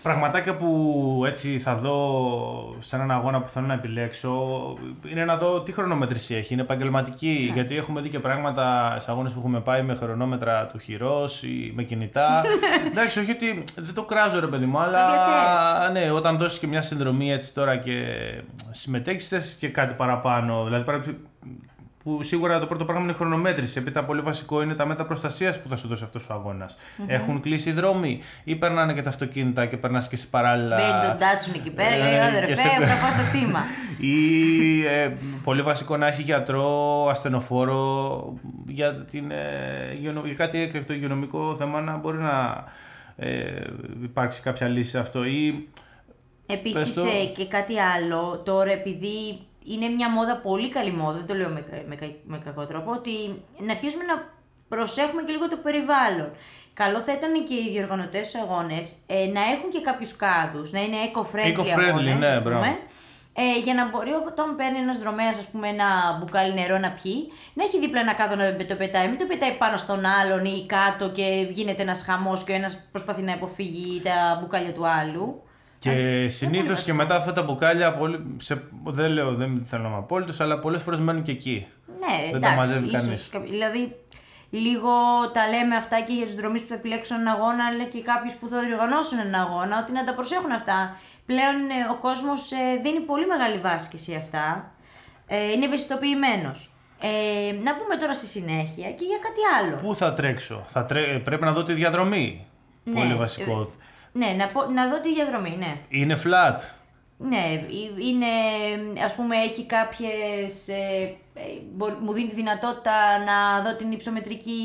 Πραγματάκια 0.07 0.55
που 0.55 1.23
έτσι 1.25 1.59
θα 1.59 1.75
δω 1.75 2.75
σε 2.79 2.95
έναν 2.95 3.11
αγώνα 3.11 3.41
που 3.41 3.49
θέλω 3.49 3.65
να 3.65 3.73
επιλέξω 3.73 4.73
είναι 5.11 5.25
να 5.25 5.37
δω 5.37 5.61
τι 5.61 5.71
χρονομέτρηση 5.71 6.35
έχει. 6.35 6.53
Είναι 6.53 6.61
επαγγελματική. 6.61 7.51
Γιατί 7.53 7.77
έχουμε 7.77 8.01
δει 8.01 8.09
και 8.09 8.19
πράγματα 8.19 8.97
σε 8.99 9.11
αγώνες 9.11 9.31
που 9.31 9.39
έχουμε 9.39 9.59
πάει 9.59 9.81
με 9.81 9.95
χρονόμετρα 9.95 10.65
του 10.65 10.79
χειρός 10.79 11.43
ή 11.43 11.71
με 11.75 11.83
κινητά. 11.83 12.43
Εντάξει, 12.91 13.19
όχι 13.19 13.31
ότι 13.31 13.63
δεν 13.75 13.93
το 13.93 14.03
κράζω 14.03 14.39
ρε 14.39 14.47
παιδί 14.47 14.65
μου, 14.65 14.79
αλλά 14.79 15.07
πιασες. 15.07 15.91
ναι, 15.91 16.11
όταν 16.11 16.37
δώσεις 16.37 16.59
και 16.59 16.67
μια 16.67 16.81
συνδρομή 16.81 17.31
έτσι 17.31 17.53
τώρα 17.53 17.77
και 17.77 18.03
συμμετέχεις, 18.71 19.27
θες 19.27 19.55
και 19.59 19.67
κάτι 19.67 19.93
παραπάνω. 19.93 20.63
Δηλαδή 20.63 20.83
πρέπει 20.83 21.17
που 22.07 22.23
σίγουρα 22.23 22.59
το 22.59 22.65
πρώτο 22.65 22.85
πράγμα 22.85 23.03
είναι 23.03 23.11
η 23.11 23.15
χρονομέτρηση. 23.15 23.79
Έπειτα 23.79 24.03
πολύ 24.03 24.21
βασικό 24.21 24.61
είναι 24.61 24.73
τα 24.73 24.85
μέτρα 24.85 25.05
προστασίας 25.05 25.61
που 25.61 25.69
θα 25.69 25.75
σου 25.75 25.87
δώσει 25.87 26.03
αυτός 26.03 26.29
ο 26.29 26.33
αγωνα 26.33 26.69
Έχουν 27.07 27.39
κλείσει 27.39 27.69
οι 27.69 27.71
δρόμοι 27.71 28.19
ή 28.43 28.55
περνάνε 28.55 28.93
και 28.93 29.01
τα 29.01 29.09
αυτοκίνητα 29.09 29.65
και 29.65 29.77
περνάς 29.77 30.07
και 30.07 30.15
εσύ 30.15 30.29
παράλληλα. 30.29 30.75
Μπαίνει 30.75 31.05
τον 31.09 31.17
τάτσουν 31.19 31.53
εκεί 31.55 31.69
πέρα 31.71 31.89
και 31.89 31.95
Ε, 31.95 32.03
λέει: 32.03 32.13
και 32.13 32.19
Αδερφέ, 32.37 32.55
σε- 32.55 32.67
εγώ 32.77 32.85
θα 32.85 32.95
πάω 33.01 33.11
στο 33.11 33.21
κτήμα. 33.31 33.59
ή 33.99 34.15
ε, 34.85 35.13
πολύ 35.43 35.61
βασικό 35.61 35.97
να 35.97 36.07
έχει 36.07 36.21
γιατρό, 36.21 37.07
ασθενοφόρο 37.09 38.33
για, 38.67 38.95
την, 38.95 39.31
ε, 39.31 39.93
υγειονο- 39.97 40.25
για 40.25 40.33
κάτι 40.35 40.61
έκτακτο 40.61 40.93
υγειονομικό 40.93 41.55
θέμα 41.59 41.81
να 41.81 41.97
μπορεί 41.97 42.17
να 42.17 42.63
ε, 43.15 43.61
υπάρξει 44.03 44.41
κάποια 44.41 44.67
λύση 44.67 44.89
σε 44.89 44.99
αυτό. 44.99 45.23
Ή, 45.23 45.67
Επίσης 46.49 46.83
Πες 46.83 46.93
το. 46.93 47.03
και 47.35 47.45
κάτι 47.47 47.79
άλλο, 47.79 48.41
τώρα 48.45 48.71
επειδή 48.71 49.39
είναι 49.67 49.87
μια 49.87 50.09
μόδα, 50.09 50.35
πολύ 50.35 50.69
καλή 50.69 50.91
μόδα, 50.91 51.17
δεν 51.17 51.27
το 51.27 51.33
λέω 51.33 51.49
με, 51.49 51.61
κα- 51.61 51.83
με, 51.87 51.95
κα- 51.95 52.15
με 52.23 52.37
κακό 52.45 52.65
τρόπο, 52.65 52.91
ότι 52.91 53.11
να 53.59 53.71
αρχίσουμε 53.71 54.03
να 54.03 54.33
προσέχουμε 54.69 55.21
και 55.23 55.31
λίγο 55.31 55.47
το 55.47 55.57
περιβάλλον. 55.57 56.31
Καλό 56.73 56.99
θα 56.99 57.11
ήταν 57.13 57.43
και 57.43 57.53
οι 57.53 57.69
διοργανωτές 57.71 58.27
στους 58.27 58.41
αγώνες 58.41 58.95
ε, 59.07 59.13
να 59.25 59.41
έχουν 59.53 59.69
και 59.69 59.81
κάποιους 59.81 60.15
κάδους, 60.15 60.71
να 60.71 60.81
είναι 60.83 60.95
eco-friendly, 61.13 61.57
Eco-friendly, 61.57 61.87
αγώνες, 61.89 62.13
ναι, 62.13 62.27
ας 62.27 62.37
πούμε. 62.43 62.49
μπράβο. 62.55 62.77
Ε, 63.39 63.59
για 63.63 63.73
να 63.73 63.89
μπορεί 63.89 64.11
όταν 64.11 64.55
παίρνει 64.55 64.77
ένας 64.77 64.99
δρομέας, 64.99 65.37
ας 65.37 65.47
πούμε, 65.47 65.67
ένα 65.67 65.85
μπουκάλι 66.19 66.53
νερό 66.53 66.77
να 66.77 66.91
πιει, 67.01 67.31
να 67.53 67.63
έχει 67.63 67.79
δίπλα 67.79 67.99
ένα 67.99 68.13
κάδο 68.13 68.35
να 68.35 68.55
το 68.65 68.75
πετάει. 68.75 69.07
Μην 69.07 69.17
το 69.17 69.25
πετάει 69.25 69.51
πάνω 69.51 69.77
στον 69.77 70.05
άλλον 70.05 70.45
ή 70.45 70.65
κάτω 70.65 71.09
και 71.09 71.47
γίνεται 71.49 71.81
ένας 71.81 72.01
χαμός 72.03 72.43
και 72.43 72.51
ο 72.51 72.55
ένας 72.55 72.87
προσπαθεί 72.91 73.21
να 73.21 73.31
υποφύγει 73.31 74.01
τα 74.01 74.37
μπουκάλια 74.41 74.73
του 74.73 74.87
άλλου. 74.87 75.41
Και 75.79 76.25
συνήθως 76.29 76.83
και 76.83 76.93
μετά 76.93 77.15
αυτά 77.15 77.31
τα 77.33 77.41
μπουκάλια, 77.41 77.93
πολύ, 77.93 78.35
σε, 78.37 78.63
δεν 78.85 79.11
λέω, 79.11 79.33
δεν 79.33 79.65
θέλω 79.65 79.81
να 79.81 79.87
είμαι 79.87 79.97
απόλυτος, 79.97 80.39
αλλά 80.39 80.59
πολλές 80.59 80.81
φορές 80.81 80.99
μένουν 80.99 81.21
και 81.23 81.31
εκεί. 81.31 81.67
Ναι, 81.99 82.31
Δεν 82.31 82.31
τα 82.31 82.37
εντάξει, 82.37 82.57
μαζεύει 82.57 82.85
ίσως, 82.87 83.01
κανείς. 83.01 83.29
κάποι- 83.31 83.49
Δηλαδή, 83.49 83.95
λίγο 84.49 84.89
τα 85.33 85.47
λέμε 85.49 85.75
αυτά 85.75 86.01
και 86.01 86.13
για 86.13 86.25
του 86.25 86.35
δρομεί 86.35 86.59
που 86.61 86.67
θα 86.67 86.73
επιλέξουν 86.73 87.19
έναν 87.19 87.33
αγώνα, 87.35 87.65
αλλά 87.65 87.83
και 87.83 88.01
κάποιους 88.01 88.33
που 88.35 88.47
θα 88.47 88.59
διοργανώσουν 88.59 89.19
έναν 89.19 89.41
αγώνα, 89.41 89.79
ότι 89.81 89.91
να 89.91 90.03
τα 90.03 90.13
προσέχουν 90.13 90.51
αυτά. 90.51 90.97
Πλέον 91.25 91.55
ε, 91.55 91.91
ο 91.91 91.95
κόσμος 91.95 92.41
δίνει 92.83 92.99
πολύ 92.99 93.25
μεγάλη 93.27 93.57
βάση 93.59 93.89
και 93.89 93.97
σε 93.97 94.15
αυτά. 94.15 94.71
Ε, 95.27 95.51
είναι 95.51 95.65
ευαισθητοποιημένος. 95.65 96.71
Ε, 97.01 97.51
να 97.63 97.75
πούμε 97.75 97.95
τώρα 97.97 98.13
στη 98.13 98.25
συνέχεια 98.25 98.87
και 98.91 99.05
για 99.11 99.19
κάτι 99.25 99.41
άλλο. 99.59 99.75
Πού 99.75 99.95
θα 99.95 100.13
τρέξω, 100.13 100.65
θα 100.67 100.85
τρέ... 100.85 101.19
πρέπει 101.19 101.43
να 101.43 101.51
δω 101.51 101.63
τη 101.63 101.73
διαδρομή. 101.73 102.45
Ναι, 102.83 102.93
Πολύ 102.99 103.13
βασικό. 103.15 103.71
Ναι, 104.17 104.33
να, 104.37 104.47
πω, 104.47 104.65
να 104.65 104.89
δω 104.89 104.99
τη 104.99 105.13
διαδρομή, 105.13 105.55
ναι. 105.59 105.77
Είναι 105.89 106.21
flat. 106.25 106.57
Ναι, 107.17 107.35
ε, 107.37 107.59
είναι, 108.07 108.25
ας 109.05 109.15
πούμε, 109.15 109.35
έχει 109.35 109.65
κάποιες, 109.65 110.67
ε, 110.67 111.01
ε, 111.33 111.41
μπο- 111.73 111.97
μου 112.01 112.11
δίνει 112.13 112.27
τη 112.27 112.35
δυνατότητα 112.35 112.91
να 113.25 113.61
δω 113.63 113.75
την 113.77 113.91
υψομετρική, 113.91 114.61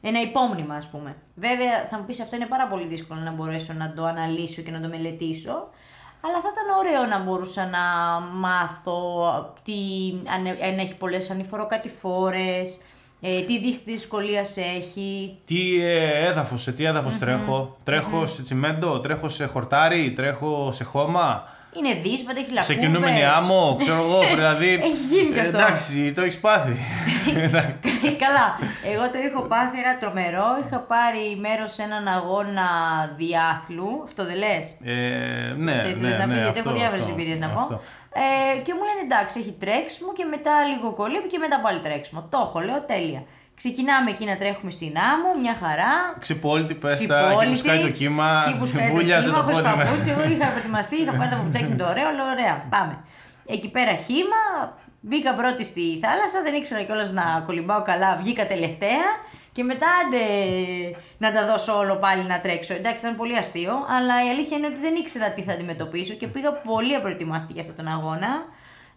ένα 0.00 0.20
υπόμνημα 0.20 0.74
ας 0.74 0.88
πούμε. 0.90 1.16
Βέβαια 1.34 1.86
θα 1.90 1.98
μου 1.98 2.04
πεις 2.04 2.20
αυτό 2.20 2.36
είναι 2.36 2.46
πάρα 2.46 2.66
πολύ 2.68 2.86
δύσκολο 2.86 3.20
να 3.20 3.32
μπορέσω 3.32 3.72
να 3.72 3.92
το 3.92 4.04
αναλύσω 4.04 4.62
και 4.62 4.70
να 4.70 4.80
το 4.80 4.88
μελετήσω, 4.88 5.68
αλλά 6.20 6.40
θα 6.42 6.48
ήταν 6.52 6.76
ωραίο 6.78 7.06
να 7.06 7.18
μπορούσα 7.24 7.66
να 7.66 7.78
μάθω 8.20 9.30
τι, 9.64 9.74
αν, 10.34 10.46
αν 10.46 10.78
έχει 10.78 10.94
πολλές 10.96 11.30
ανηφοροκατηφόρες, 11.30 12.80
ε, 13.20 13.40
τι 13.40 13.58
δίχτυ 13.58 13.90
δυσκολία 13.90 14.44
έχει; 14.76 15.38
Τι 15.44 15.82
ε, 15.84 16.26
έδαφος, 16.26 16.62
σε 16.62 16.72
τι 16.72 16.84
εδαφος 16.84 17.18
τρέχω; 17.18 17.76
Τρέχω 17.84 18.26
σε 18.26 18.42
τσιμέντο, 18.42 19.00
τρέχω 19.00 19.28
σε 19.28 19.46
χορτάρι, 19.46 20.12
τρέχω 20.12 20.72
σε 20.72 20.84
χώμα; 20.84 21.42
Είναι 21.76 21.94
δύσβατα, 22.02 22.40
έχει 22.40 22.52
λακκούβες. 22.52 22.64
Σε 22.64 22.74
κινούμενη 22.74 23.24
άμμο, 23.24 23.76
ξέρω 23.78 24.02
εγώ, 24.02 24.20
δηλαδή. 24.34 24.68
Έχει 24.68 24.92
γίνει 25.10 25.32
και 25.32 25.40
ε, 25.40 25.42
αυτό. 25.42 25.58
εντάξει, 25.58 26.12
το 26.12 26.22
έχεις 26.22 26.38
πάθει. 26.38 26.76
Καλά. 28.24 28.46
Εγώ 28.92 29.04
το 29.12 29.18
έχω 29.28 29.40
πάθει 29.42 29.78
ένα 29.78 29.98
τρομερό. 29.98 30.46
Είχα 30.66 30.78
πάρει 30.78 31.36
μέρος 31.40 31.72
σε 31.74 31.82
έναν 31.82 32.08
αγώνα 32.08 32.68
διάθλου. 33.16 34.00
Αυτό 34.04 34.24
δεν 34.24 34.36
λες; 34.36 34.64
ε, 34.84 35.54
ναι, 35.56 35.78
το 35.80 35.86
ναι, 35.86 35.92
ήθελε 35.92 36.16
να 36.16 36.26
ναι, 36.26 36.34
πει, 36.34 36.40
γιατί 36.40 36.58
αυτό, 36.58 36.70
έχω 36.70 36.78
διάφορε 36.78 37.00
αυτό, 37.00 37.12
εμπειρίες 37.12 37.38
να 37.38 37.46
αυτό. 37.46 37.80
Πω. 38.18 38.24
Ε, 38.56 38.58
και 38.64 38.72
μου 38.76 38.84
λένε 38.88 39.02
εντάξει, 39.08 39.34
έχει 39.42 39.54
τρέξιμο 39.62 40.10
και 40.18 40.24
μετά 40.34 40.54
λίγο 40.70 40.88
κολύμπι 40.98 41.28
και 41.32 41.38
μετά 41.44 41.56
πάλι 41.64 41.78
τρέξιμο. 41.86 42.20
Το 42.32 42.38
έχω, 42.46 42.58
λέω 42.68 42.80
τέλεια. 42.92 43.22
Ξεκινάμε 43.60 44.10
εκεί 44.10 44.24
να 44.24 44.36
τρέχουμε 44.36 44.70
στην 44.70 44.92
άμμο, 45.12 45.30
μια 45.42 45.56
χαρά. 45.62 45.94
Ξυπόλυτη, 46.20 46.74
πέστα, 46.74 47.02
εκεί 47.02 47.06
που 47.12 47.36
Ξυπόλυτη, 47.36 47.58
σκάει 47.62 47.80
το 47.80 47.90
κύμα. 48.00 48.44
εκεί 48.46 48.58
που 48.58 48.66
σκάει 48.70 48.88
το 48.88 48.94
βούλιαζε 48.94 49.26
κύμα, 49.28 49.36
το 49.38 49.42
χωρίς 49.42 49.60
πόδι. 49.60 49.76
ναι. 49.76 49.84
παπούτσι, 49.84 50.10
εγώ 50.10 50.22
είχα 50.32 50.46
προετοιμαστεί, 50.54 50.96
είχα 51.02 51.12
πάρει 51.18 51.30
το 51.30 51.36
παπουτσάκι 51.36 51.64
μου 51.70 51.76
το 51.76 51.86
ωραίο, 51.92 52.08
λέω 52.16 52.26
ωραία, 52.34 52.54
πάμε. 52.74 52.94
Εκεί 53.46 53.68
πέρα 53.76 53.94
χήμα, 54.06 54.42
μπήκα 55.00 55.34
πρώτη 55.34 55.64
στη 55.64 55.84
θάλασσα, 56.02 56.38
δεν 56.42 56.54
ήξερα 56.54 56.82
κιόλας 56.82 57.10
να 57.12 57.42
κολυμπάω 57.46 57.82
καλά, 57.82 58.16
βγήκα 58.22 58.46
τελευταία 58.46 59.06
και 59.58 59.64
μετά 59.64 59.86
άντε 60.00 60.24
να 61.18 61.32
τα 61.32 61.46
δώσω 61.46 61.78
όλο 61.78 61.96
πάλι 61.96 62.22
να 62.22 62.40
τρέξω. 62.40 62.74
Εντάξει, 62.74 63.04
ήταν 63.04 63.16
πολύ 63.16 63.36
αστείο, 63.36 63.72
αλλά 63.96 64.14
η 64.26 64.28
αλήθεια 64.28 64.56
είναι 64.56 64.66
ότι 64.66 64.80
δεν 64.86 64.94
ήξερα 64.94 65.30
τι 65.30 65.42
θα 65.42 65.52
αντιμετωπίσω 65.52 66.14
και 66.14 66.26
πήγα 66.26 66.52
πολύ 66.52 66.94
απροετοιμαστή 66.94 67.52
για 67.52 67.62
αυτόν 67.62 67.76
τον 67.76 67.88
αγώνα. 67.88 68.28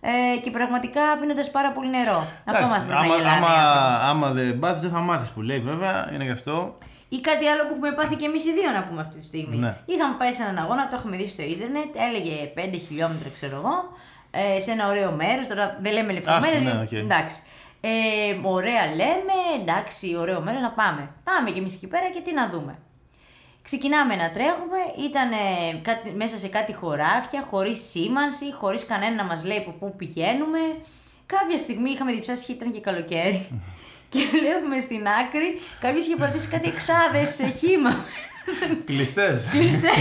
Ε, 0.01 0.38
και 0.44 0.51
πραγματικά 0.51 1.01
πίνοντας 1.20 1.51
πάρα 1.51 1.72
πολύ 1.72 1.89
νερό. 1.89 2.27
Ακόμα 2.46 2.65
Εντάξει, 2.65 2.86
πρέπει 2.86 3.08
να 3.08 3.13
άμα, 3.13 3.15
γελάνε 3.15 3.46
οι 3.46 3.50
άμα, 3.50 3.74
άνθρωποι. 3.84 4.10
άμα 4.10 4.27
δεν 4.32 4.60
πάθεις, 4.60 4.82
δεν 4.82 4.91
θα 4.91 5.00
μάθεις 5.00 5.30
που 5.30 5.41
λέει 5.41 5.60
βέβαια, 5.60 6.10
είναι 6.13 6.24
γι' 6.24 6.38
αυτό. 6.39 6.74
Ή 7.10 7.20
κάτι 7.22 7.46
άλλο 7.48 7.62
που 7.68 7.74
έχουμε 7.75 7.91
πάθει 7.91 8.15
και 8.15 8.25
εμείς 8.25 8.44
οι 8.46 8.53
δύο 8.53 8.72
να 8.77 8.82
πούμε 8.84 9.01
αυτή 9.01 9.18
τη 9.18 9.25
στιγμή. 9.25 9.58
Ναι. 9.58 9.77
Είχαμε 9.86 10.15
πάει 10.18 10.34
σε 10.34 10.41
έναν 10.44 10.58
αγώνα, 10.63 10.88
το 10.88 10.96
έχουμε 11.00 11.15
δει 11.18 11.27
στο 11.36 11.44
ίντερνετ, 11.53 11.91
έλεγε 12.08 12.36
5 12.56 12.80
χιλιόμετρα, 12.88 13.30
ξέρω 13.38 13.56
εγώ, 13.62 13.75
ε, 14.32 14.62
σε 14.62 14.72
ένα 14.72 14.84
ωραίο 14.91 15.12
μέρος. 15.22 15.48
Τώρα 15.48 15.65
δεν 15.82 15.91
λέμε 15.94 16.12
λεπτομέρειες. 16.13 16.62
Άστο, 16.65 16.74
ναι, 16.75 16.82
οκ. 16.82 16.91
Εντάξει. 16.91 17.38
Ε, 17.82 17.90
ωραία 18.42 18.86
λέμε, 18.86 19.62
εντάξει, 19.62 20.16
ωραίο 20.16 20.42
μέρο 20.42 20.60
να 20.60 20.72
πάμε. 20.72 21.10
Πάμε 21.24 21.52
κι 21.52 21.60
εμείς 21.60 21.74
εκεί 21.74 21.88
πέρα 21.88 22.10
και 22.10 22.22
τι 22.22 22.34
να 22.34 22.50
δούμε. 22.50 22.78
Ξεκινάμε 23.62 24.16
να 24.16 24.32
τρέχουμε, 24.32 24.80
ήταν 25.08 25.30
μέσα 26.16 26.38
σε 26.38 26.48
κάτι 26.48 26.74
χωράφια, 26.74 27.44
χωρίς 27.50 27.90
σήμανση, 27.90 28.54
χωρίς 28.54 28.86
κανένα 28.86 29.16
να 29.16 29.24
μας 29.24 29.46
λέει 29.46 29.58
από 29.58 29.72
πού 29.72 29.96
πηγαίνουμε. 29.96 30.60
Κάποια 31.26 31.58
στιγμή 31.58 31.90
είχαμε 31.90 32.12
διψάσει 32.12 32.46
και 32.46 32.52
ήταν 32.52 32.72
και 32.72 32.80
καλοκαίρι. 32.80 33.62
και 34.12 34.20
βλέπουμε 34.32 34.80
στην 34.80 35.08
άκρη, 35.08 35.60
κάποιος 35.80 36.06
είχε 36.06 36.16
παρατήσει 36.15 36.48
κάτι 36.48 36.68
εξάδες 36.68 37.30
σε 37.30 37.48
χύμα. 37.48 38.06
Κλειστές. 38.86 39.48
Κλειστές. 39.52 39.98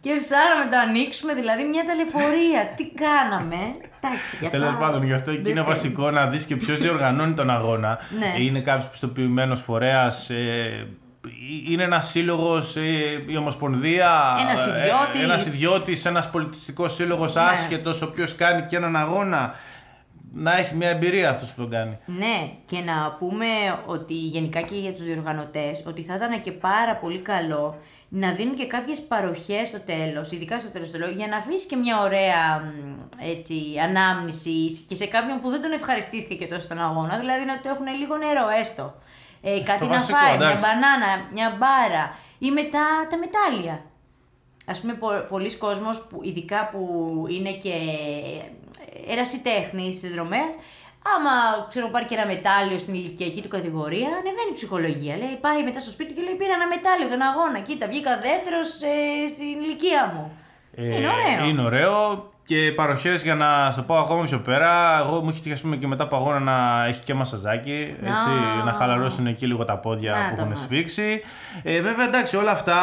και 0.00 0.16
ψάραμε 0.20 0.64
να 0.64 0.70
το 0.70 0.78
ανοίξουμε, 0.78 1.34
δηλαδή 1.34 1.64
μια 1.64 1.84
ταλαιπωρία. 1.84 2.74
Τι 2.76 2.84
κάναμε; 2.86 3.74
Εντάξει, 4.04 4.36
γι' 4.40 4.46
αυτό. 4.46 4.58
Τέλο 4.58 4.76
πάντων, 4.80 5.04
γι' 5.04 5.12
αυτό 5.12 5.30
εκεί 5.30 5.42
δεν 5.42 5.50
είναι 5.50 5.60
θέλει. 5.60 5.74
βασικό 5.74 6.10
να 6.10 6.26
δεις 6.26 6.44
και 6.44 6.56
ποιος 6.56 6.80
διοργανώνει 6.80 7.32
τον 7.32 7.50
αγώνα. 7.50 7.98
Ναι. 8.18 8.42
Είναι 8.42 8.60
κάποιος 8.60 8.88
πιστοποιημένος 8.88 9.60
φορέας. 9.60 10.30
είναι 11.68 11.82
ένας 11.82 12.06
σύλλογος, 12.08 12.76
η 13.26 13.36
Ομοσπονδία. 13.36 14.10
Ένας 14.40 14.66
ιδιώτης. 14.66 15.18
Ναι. 15.18 15.24
Ένας 15.24 15.46
ιδιώτης, 15.46 16.04
ένας 16.04 16.30
πολιτιστικός 16.30 16.94
σύλλογος 16.94 17.36
άσχετος, 17.36 18.02
ο 18.02 18.04
οποίος 18.04 18.34
κάνει 18.34 18.62
και 18.62 18.76
έναν 18.76 18.96
αγώνα. 18.96 19.54
Να 20.34 20.56
έχει 20.56 20.74
μια 20.74 20.88
εμπειρία 20.88 21.30
αυτός 21.30 21.54
που 21.54 21.60
τον 21.60 21.70
κάνει. 21.70 21.98
Ναι, 22.06 22.50
και 22.66 22.78
να 22.80 23.16
πούμε 23.18 23.46
ότι 23.86 24.14
γενικά 24.14 24.60
και 24.60 24.74
για 24.76 24.92
τους 24.92 25.02
διοργανωτές 25.04 25.82
ότι 25.86 26.02
θα 26.02 26.14
ήταν 26.14 26.40
και 26.40 26.52
πάρα 26.52 26.96
πολύ 26.96 27.18
καλό 27.18 27.76
να 28.08 28.32
δίνουν 28.32 28.54
και 28.54 28.66
κάποιες 28.66 29.02
παροχές 29.02 29.68
στο 29.68 29.80
τέλος, 29.80 30.30
ειδικά 30.30 30.60
στο 30.60 30.68
τέλος 30.70 30.90
του 30.90 30.98
λόγου, 30.98 31.12
για 31.16 31.26
να 31.26 31.36
αφήσεις 31.36 31.64
και 31.64 31.76
μια 31.76 32.00
ωραία 32.00 32.58
μ, 32.58 33.00
έτσι, 33.30 33.54
ανάμνηση 33.82 34.84
και 34.88 34.94
σε 34.94 35.06
κάποιον 35.06 35.40
που 35.40 35.50
δεν 35.50 35.62
τον 35.62 35.72
ευχαριστήθηκε 35.72 36.34
και 36.34 36.46
τόσο 36.46 36.60
στον 36.60 36.80
αγώνα, 36.80 37.18
δηλαδή 37.18 37.44
να 37.44 37.58
του 37.60 37.68
έχουν 37.68 37.86
λίγο 37.98 38.16
νερό 38.16 38.48
έστω. 38.60 38.94
Ε, 39.42 39.60
κάτι 39.60 39.84
να 39.84 39.88
βασικό, 39.90 40.18
φάει, 40.18 40.36
μια 40.36 40.46
εντάξει. 40.46 40.64
μπανάνα, 40.64 41.28
μια 41.32 41.56
μπάρα 41.58 42.16
ή 42.38 42.50
μετά 42.50 42.84
τα 43.10 43.16
μετάλλια. 43.18 43.82
Ας 44.66 44.80
πούμε, 44.80 44.92
πο- 44.92 45.24
πολλοί 45.28 45.56
κόσμος, 45.56 46.06
που, 46.06 46.20
ειδικά 46.22 46.68
που 46.72 46.80
είναι 47.28 47.50
και 47.52 47.74
ερασιτέχνης 49.12 49.96
στις 49.96 50.12
δρομές, 50.14 50.50
άμα 51.14 51.32
ξέρω, 51.70 51.88
πάρει 51.88 52.04
και 52.04 52.14
ένα 52.14 52.26
μετάλλιο 52.26 52.78
στην 52.78 52.94
ηλικιακή 52.94 53.42
του 53.42 53.48
κατηγορία, 53.48 54.08
ανεβαίνει 54.20 54.50
η 54.50 54.54
ψυχολογία. 54.54 55.16
Λέει, 55.16 55.38
πάει 55.40 55.62
μετά 55.64 55.80
στο 55.80 55.90
σπίτι 55.90 56.12
και 56.14 56.22
λέει: 56.26 56.34
Πήρα 56.34 56.54
ένα 56.60 56.68
μετάλλιο 56.74 57.08
τον 57.08 57.20
αγώνα. 57.30 57.58
Κοίτα, 57.68 57.86
βγήκα 57.86 58.12
δεύτερο 58.28 58.58
στην 59.34 59.56
ηλικία 59.64 60.02
μου. 60.14 60.24
Ε, 60.76 60.96
είναι 60.96 61.08
ωραίο. 61.16 61.48
Είναι 61.48 61.62
ωραίο 61.62 62.26
και 62.44 62.72
παροχές 62.76 63.22
για 63.22 63.34
να 63.34 63.70
στο 63.70 63.82
πω 63.82 63.96
ακόμα 63.98 64.22
πιο 64.24 64.38
πέρα. 64.40 64.98
Εγώ 64.98 65.22
μου 65.22 65.28
έχει 65.28 65.40
τύχει 65.40 65.52
ας 65.54 65.60
πούμε, 65.60 65.76
και 65.76 65.86
μετά 65.86 66.02
από 66.02 66.16
αγώνα 66.16 66.38
να 66.38 66.84
έχει 66.86 67.02
και 67.02 67.14
μασαζάκι. 67.14 67.96
Έτσι, 68.00 68.30
Α. 68.60 68.64
να 68.64 68.72
χαλαρώσουν 68.72 69.26
εκεί 69.26 69.46
λίγο 69.46 69.64
τα 69.64 69.76
πόδια 69.78 70.10
Να 70.12 70.28
που 70.28 70.34
το 70.34 70.40
έχουν 70.40 70.48
μας. 70.48 70.60
σφίξει. 70.60 71.20
Ε, 71.62 71.80
βέβαια 71.80 72.06
εντάξει, 72.06 72.36
όλα 72.36 72.50
αυτά 72.50 72.76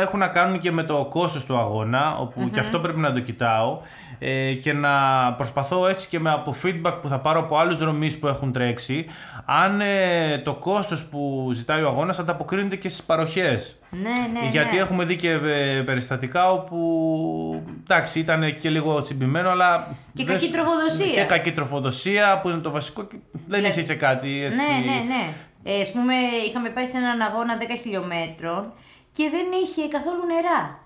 έχουν 0.00 0.18
να 0.18 0.28
κάνουν 0.28 0.58
και 0.58 0.70
με 0.72 0.82
το 0.82 1.06
κόστος 1.10 1.44
του 1.46 1.58
αγώνα, 1.58 2.16
όπου 2.16 2.50
και 2.52 2.60
αυτό 2.60 2.80
πρέπει 2.80 2.98
να 2.98 3.12
το 3.12 3.20
κοιτάω. 3.20 3.78
Ε, 4.18 4.52
και 4.52 4.72
να 4.72 4.90
προσπαθώ 5.36 5.86
έτσι 5.86 6.08
και 6.08 6.18
με 6.20 6.30
από 6.30 6.56
feedback 6.62 6.98
που 7.00 7.08
θα 7.08 7.18
πάρω 7.18 7.38
από 7.40 7.56
άλλους 7.56 7.78
δρομείς 7.78 8.18
που 8.18 8.26
έχουν 8.26 8.52
τρέξει 8.52 9.06
αν 9.44 9.80
ε, 9.80 10.38
το 10.44 10.54
κόστος 10.54 11.04
που 11.04 11.50
ζητάει 11.52 11.82
ο 11.82 11.88
αγώνας 11.88 12.18
ανταποκρίνεται 12.18 12.76
και 12.76 12.88
στις 12.88 13.02
παροχές. 13.02 13.76
Ναι, 13.90 14.00
ναι. 14.00 14.48
Γιατί 14.50 14.74
ναι. 14.74 14.80
έχουμε 14.80 15.04
δει 15.04 15.16
και 15.16 15.30
ε, 15.30 15.82
περιστατικά 15.84 16.50
όπου 16.52 17.64
εντάξει 17.82 18.18
ήταν 18.18 18.58
και 18.58 18.70
λίγο 18.70 19.02
τσιμπημένο 19.02 19.50
αλλά. 19.50 19.96
Και 20.14 20.24
δεν 20.24 20.34
κακή 20.34 20.44
σου- 20.44 20.52
τροφοδοσία. 20.52 21.12
Και 21.12 21.22
κακή 21.22 21.52
τροφοδοσία 21.52 22.40
που 22.42 22.48
είναι 22.48 22.58
το 22.60 22.70
βασικό. 22.70 23.04
και 23.06 23.16
Δεν 23.46 23.64
είχε 23.64 23.82
και 23.82 23.94
κάτι 23.94 24.44
έτσι. 24.44 24.56
Ναι, 24.60 24.92
ναι, 24.92 24.98
ναι. 25.14 25.32
Ε, 25.64 25.80
ας 25.80 25.92
πούμε, 25.92 26.14
είχαμε 26.48 26.68
πάει 26.68 26.86
σε 26.86 26.96
έναν 26.96 27.20
αγώνα 27.20 27.56
10 27.60 27.62
χιλιόμετρων 27.82 28.72
και 29.12 29.28
δεν 29.30 29.46
είχε 29.64 29.88
καθόλου 29.88 30.24
νερά. 30.26 30.78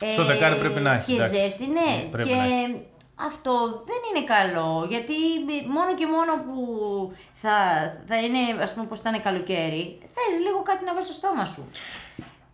Ε, 0.00 0.10
Στο 0.10 0.24
δεκάρι 0.24 0.56
πρέπει 0.56 0.80
να 0.80 0.92
έχει, 0.94 1.04
Και 1.04 1.12
εντάξει. 1.12 1.36
ζέστη, 1.36 1.66
ναι. 1.66 1.72
Ναι, 1.96 2.02
πρέπει 2.10 2.28
και 2.28 2.34
να 2.34 2.42
έχει. 2.44 2.80
αυτό 3.14 3.52
δεν 3.88 4.00
είναι 4.08 4.24
καλό, 4.34 4.86
γιατί 4.88 5.14
μόνο 5.76 5.94
και 5.94 6.06
μόνο 6.06 6.32
που 6.44 6.56
θα, 7.32 7.50
θα 8.08 8.16
είναι, 8.16 8.62
ας 8.62 8.72
πούμε, 8.74 8.86
πως 8.86 8.98
ήταν 8.98 9.22
καλοκαίρι, 9.22 9.98
θες 10.00 10.34
λίγο 10.46 10.62
κάτι 10.62 10.84
να 10.84 10.92
βάλεις 10.92 11.06
στο 11.06 11.14
στόμα 11.14 11.44
σου. 11.44 11.70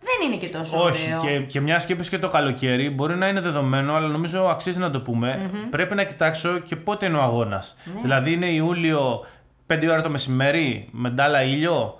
Δεν 0.03 0.27
είναι 0.27 0.37
και 0.37 0.47
τόσο 0.49 0.83
Όχι, 0.83 1.13
ωραίο. 1.13 1.21
και, 1.21 1.39
και 1.45 1.59
μιας 1.59 1.85
και 1.85 1.93
είπες 1.93 2.09
και 2.09 2.17
το 2.19 2.29
καλοκαίρι, 2.29 2.89
μπορεί 2.89 3.15
να 3.15 3.27
είναι 3.27 3.41
δεδομένο, 3.41 3.95
αλλά 3.95 4.07
νομίζω 4.07 4.43
αξίζει 4.47 4.79
να 4.79 4.89
το 4.91 4.99
πουμε 4.99 5.51
Πρέπει 5.69 5.95
να 5.95 6.03
κοιτάξω 6.03 6.59
και 6.59 6.75
πότε 6.75 7.05
είναι 7.05 7.17
ο 7.17 7.21
αγώνας. 7.21 7.77
Ναι. 7.83 8.01
Δηλαδή 8.01 8.31
είναι 8.31 8.45
Ιούλιο, 8.45 9.25
5 9.67 9.87
ώρα 9.91 10.01
το 10.01 10.09
μεσημέρι, 10.09 10.87
με 10.91 11.09
ντάλα 11.09 11.43
ήλιο. 11.43 11.95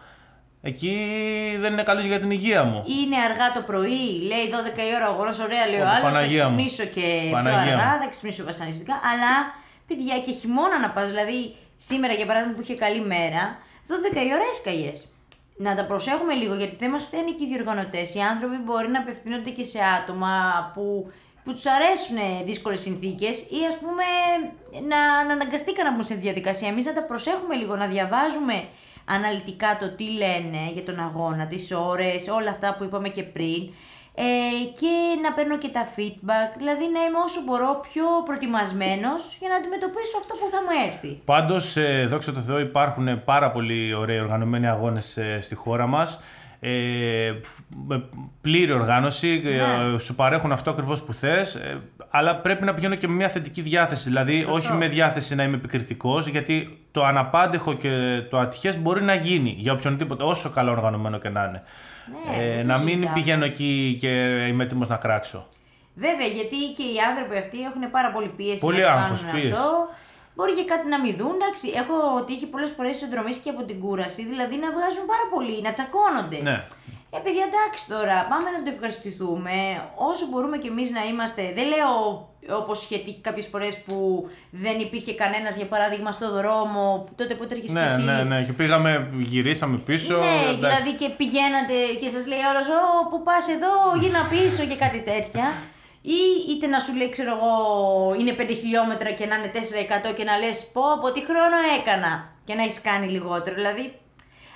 Εκεί 0.63 0.95
δεν 1.59 1.71
είναι 1.73 1.83
καλός 1.83 2.03
για 2.05 2.19
την 2.19 2.31
υγεία 2.31 2.63
μου. 2.63 2.83
Είναι 3.01 3.15
αργά 3.29 3.51
το 3.51 3.61
πρωί, 3.61 4.21
λέει 4.31 4.45
12 4.51 4.77
η 4.91 4.95
ώρα 4.95 5.09
ο 5.09 5.13
αγώνας, 5.13 5.39
ωραία 5.39 5.67
λέει 5.67 5.79
ο 5.79 5.83
Ω, 5.83 5.87
άλλος, 5.87 6.01
θα 6.03 6.11
Παναγία 6.11 6.49
μου. 6.49 6.55
ξυπνήσω 6.55 6.83
και 6.95 7.19
πιο 7.23 7.31
Παναγία 7.31 7.59
αργά, 7.59 7.91
μου. 7.97 8.01
θα 8.03 8.07
ξυπνήσω 8.09 8.43
βασανιστικά, 8.43 8.93
αλλά 9.11 9.31
παιδιά 9.87 10.19
και 10.25 10.31
χειμώνα 10.31 10.79
να 10.79 10.89
πας, 10.89 11.07
δηλαδή 11.07 11.55
σήμερα 11.77 12.13
για 12.13 12.25
παράδειγμα 12.25 12.55
που 12.55 12.61
είχε 12.61 12.73
καλή 12.73 13.01
μέρα, 13.01 13.57
12 13.87 14.21
η 14.27 14.31
ώρα 14.37 14.45
έσκαγες. 14.51 15.05
Να 15.57 15.75
τα 15.75 15.85
προσέχουμε 15.85 16.33
λίγο 16.33 16.55
γιατί 16.55 16.75
δεν 16.79 16.89
μας 16.89 17.03
φταίνει 17.03 17.31
και 17.31 17.43
οι 17.43 17.47
διοργανωτές. 17.47 18.15
Οι 18.15 18.19
άνθρωποι 18.19 18.57
μπορεί 18.65 18.87
να 18.89 18.99
απευθύνονται 18.99 19.49
και 19.49 19.65
σε 19.65 19.79
άτομα 19.99 20.33
που, 20.73 21.11
που 21.43 21.51
τους 21.53 21.65
αρέσουν 21.65 22.17
δύσκολες 22.45 22.79
συνθήκες 22.81 23.39
ή 23.39 23.59
ας 23.67 23.75
πούμε 23.81 24.03
να, 24.89 25.23
να 25.27 25.33
αναγκαστήκαν 25.33 25.85
να 25.85 25.91
μπουν 25.93 26.03
σε 26.03 26.15
διαδικασία. 26.15 26.67
Εμείς 26.67 26.85
να 26.85 26.93
τα 26.93 27.03
προσέχουμε 27.03 27.55
λίγο, 27.55 27.75
να 27.75 27.87
διαβάζουμε 27.87 28.67
αναλυτικά 29.05 29.77
το 29.79 29.89
τι 29.89 30.11
λένε 30.11 30.71
για 30.73 30.83
τον 30.83 30.99
αγώνα, 30.99 31.47
τις 31.47 31.71
ώρες, 31.71 32.27
όλα 32.27 32.49
αυτά 32.49 32.75
που 32.77 32.83
είπαμε 32.83 33.09
και 33.09 33.23
πριν 33.23 33.69
ε, 34.15 34.23
και 34.79 34.93
να 35.21 35.33
παίρνω 35.33 35.57
και 35.57 35.67
τα 35.67 35.85
feedback, 35.95 36.49
δηλαδή 36.57 36.83
να 36.95 37.01
είμαι 37.05 37.19
όσο 37.25 37.41
μπορώ 37.45 37.81
πιο 37.91 38.03
προετοιμασμένος 38.25 39.37
για 39.39 39.49
να 39.49 39.55
αντιμετωπίσω 39.55 40.17
αυτό 40.17 40.33
που 40.33 40.47
θα 40.51 40.57
μου 40.61 40.87
έρθει. 40.87 41.21
Πάντως, 41.25 41.77
δόξα 42.07 42.33
τω 42.33 42.39
Θεώ, 42.39 42.59
υπάρχουν 42.59 43.23
πάρα 43.23 43.51
πολύ 43.51 43.93
ωραίοι 43.93 44.19
οργανωμένοι 44.19 44.67
αγώνες 44.67 45.19
στη 45.39 45.55
χώρα 45.55 45.87
μας. 45.87 46.23
ε, 46.63 47.33
με 47.85 48.03
πλήρη 48.41 48.71
οργάνωση, 48.71 49.41
ε, 49.45 49.99
σου 49.99 50.15
παρέχουν 50.15 50.51
αυτό 50.51 50.69
ακριβώς 50.69 51.03
που 51.03 51.13
θες. 51.13 51.55
Ε, 51.55 51.81
αλλά 52.09 52.35
πρέπει 52.35 52.63
να 52.63 52.73
πηγαίνω 52.73 52.95
και 52.95 53.07
με 53.07 53.13
μια 53.13 53.29
θετική 53.29 53.61
διάθεση. 53.61 54.09
Δηλαδή, 54.09 54.45
όχι 54.49 54.73
με 54.73 54.87
διάθεση 54.87 55.35
να 55.35 55.43
είμαι 55.43 55.55
επικριτικός, 55.55 56.27
γιατί 56.27 56.80
το 56.91 57.03
αναπάντεχο 57.05 57.73
και 57.73 58.21
το 58.29 58.37
ατυχές 58.39 58.77
μπορεί 58.81 59.01
να 59.03 59.13
γίνει 59.15 59.55
για 59.57 59.73
οποιονδήποτε, 59.73 60.23
όσο 60.23 60.49
καλά 60.49 60.71
οργανωμένο 60.71 61.17
και 61.19 61.29
να 61.29 61.43
είναι. 61.43 61.63
Ναι, 62.27 62.43
ε, 62.43 62.55
δεν 62.55 62.61
το 62.61 62.67
να 62.67 62.77
μην 62.77 62.87
συζητάμε. 62.87 63.13
πηγαίνω 63.13 63.45
εκεί 63.45 63.97
και 63.99 64.07
είμαι 64.47 64.63
έτοιμος 64.63 64.87
να 64.87 64.95
κράξω. 64.95 65.47
Βέβαια, 65.95 66.27
γιατί 66.27 66.55
και 66.77 66.83
οι 66.83 66.97
άνθρωποι 67.09 67.37
αυτοί 67.37 67.59
έχουν 67.61 67.91
πάρα 67.91 68.11
πολύ 68.11 68.27
πίεση 68.27 68.59
Πολύ 68.59 68.81
να 68.81 68.85
το 68.85 68.91
άγχος, 68.91 69.21
κάνουν 69.21 69.41
πίεση. 69.41 69.55
αυτό. 69.57 69.89
Μπορεί 70.35 70.53
και 70.53 70.65
κάτι 70.65 70.87
να 70.87 70.99
μην 70.99 71.15
δουν. 71.17 71.33
Εντάξει, 71.41 71.67
έχω 71.81 72.23
τύχει 72.23 72.45
πολλές 72.45 72.71
φορές 72.77 72.97
συνδρομή 72.97 73.33
και 73.43 73.49
από 73.49 73.63
την 73.63 73.79
κούραση, 73.79 74.21
δηλαδή 74.25 74.55
να 74.63 74.69
βγάζουν 74.75 75.05
πάρα 75.13 75.25
πολύ, 75.33 75.61
να 75.61 75.71
τσακώνονται. 75.71 76.39
Ναι. 76.49 76.57
Ε, 77.15 77.17
παιδιά, 77.23 77.43
εντάξει 77.51 77.87
τώρα, 77.93 78.15
πάμε 78.31 78.47
να 78.55 78.59
το 78.63 78.69
ευχαριστηθούμε. 78.75 79.55
Όσο 80.11 80.25
μπορούμε 80.29 80.57
κι 80.57 80.67
εμείς 80.67 80.89
να 80.91 81.01
είμαστε. 81.11 81.41
Δεν 81.57 81.65
λέω 81.73 81.89
όπως 82.49 82.83
είχε 82.83 82.97
τύχει 82.97 83.19
κάποιες 83.21 83.47
φορές 83.47 83.77
που 83.77 84.29
δεν 84.51 84.79
υπήρχε 84.79 85.13
κανένας, 85.13 85.55
για 85.55 85.65
παράδειγμα, 85.65 86.11
στο 86.11 86.31
δρόμο, 86.31 87.07
τότε 87.15 87.33
που 87.33 87.43
έτρεχες 87.43 87.71
Ναι, 87.71 87.79
και 87.85 87.91
εσύ. 87.91 88.01
ναι, 88.01 88.23
ναι. 88.23 88.43
Και 88.43 88.53
πήγαμε, 88.53 89.09
γυρίσαμε 89.17 89.77
πίσω. 89.77 90.17
Ναι, 90.17 90.25
εντάξει. 90.25 90.55
δηλαδή 90.55 90.91
και 90.99 91.09
πηγαίνατε 91.09 91.73
και 92.01 92.09
σας 92.09 92.27
λέει 92.27 92.37
όλο, 92.51 92.59
Ω, 92.59 93.09
που 93.09 93.23
πας 93.23 93.47
εδώ, 93.55 93.73
γίνα 94.01 94.21
πίσω 94.29 94.65
και 94.65 94.75
κάτι 94.75 94.99
τέτοια. 94.99 95.53
Ή 96.03 96.21
είτε 96.49 96.67
να 96.67 96.79
σου 96.79 96.95
λέει, 96.95 97.09
ξέρω 97.09 97.31
εγώ, 97.37 97.53
είναι 98.19 98.35
5 98.39 98.55
χιλιόμετρα 98.61 99.11
και 99.11 99.25
να 99.25 99.35
είναι 99.35 99.51
4% 99.53 100.13
και 100.17 100.23
να 100.23 100.37
λες, 100.37 100.69
πω 100.73 100.81
από 100.97 101.11
τι 101.11 101.21
χρόνο 101.29 101.57
έκανα 101.79 102.31
και 102.45 102.53
να 102.53 102.61
έχεις 102.63 102.81
κάνει 102.81 103.07
λιγότερο. 103.07 103.55
Δηλαδή, 103.55 103.93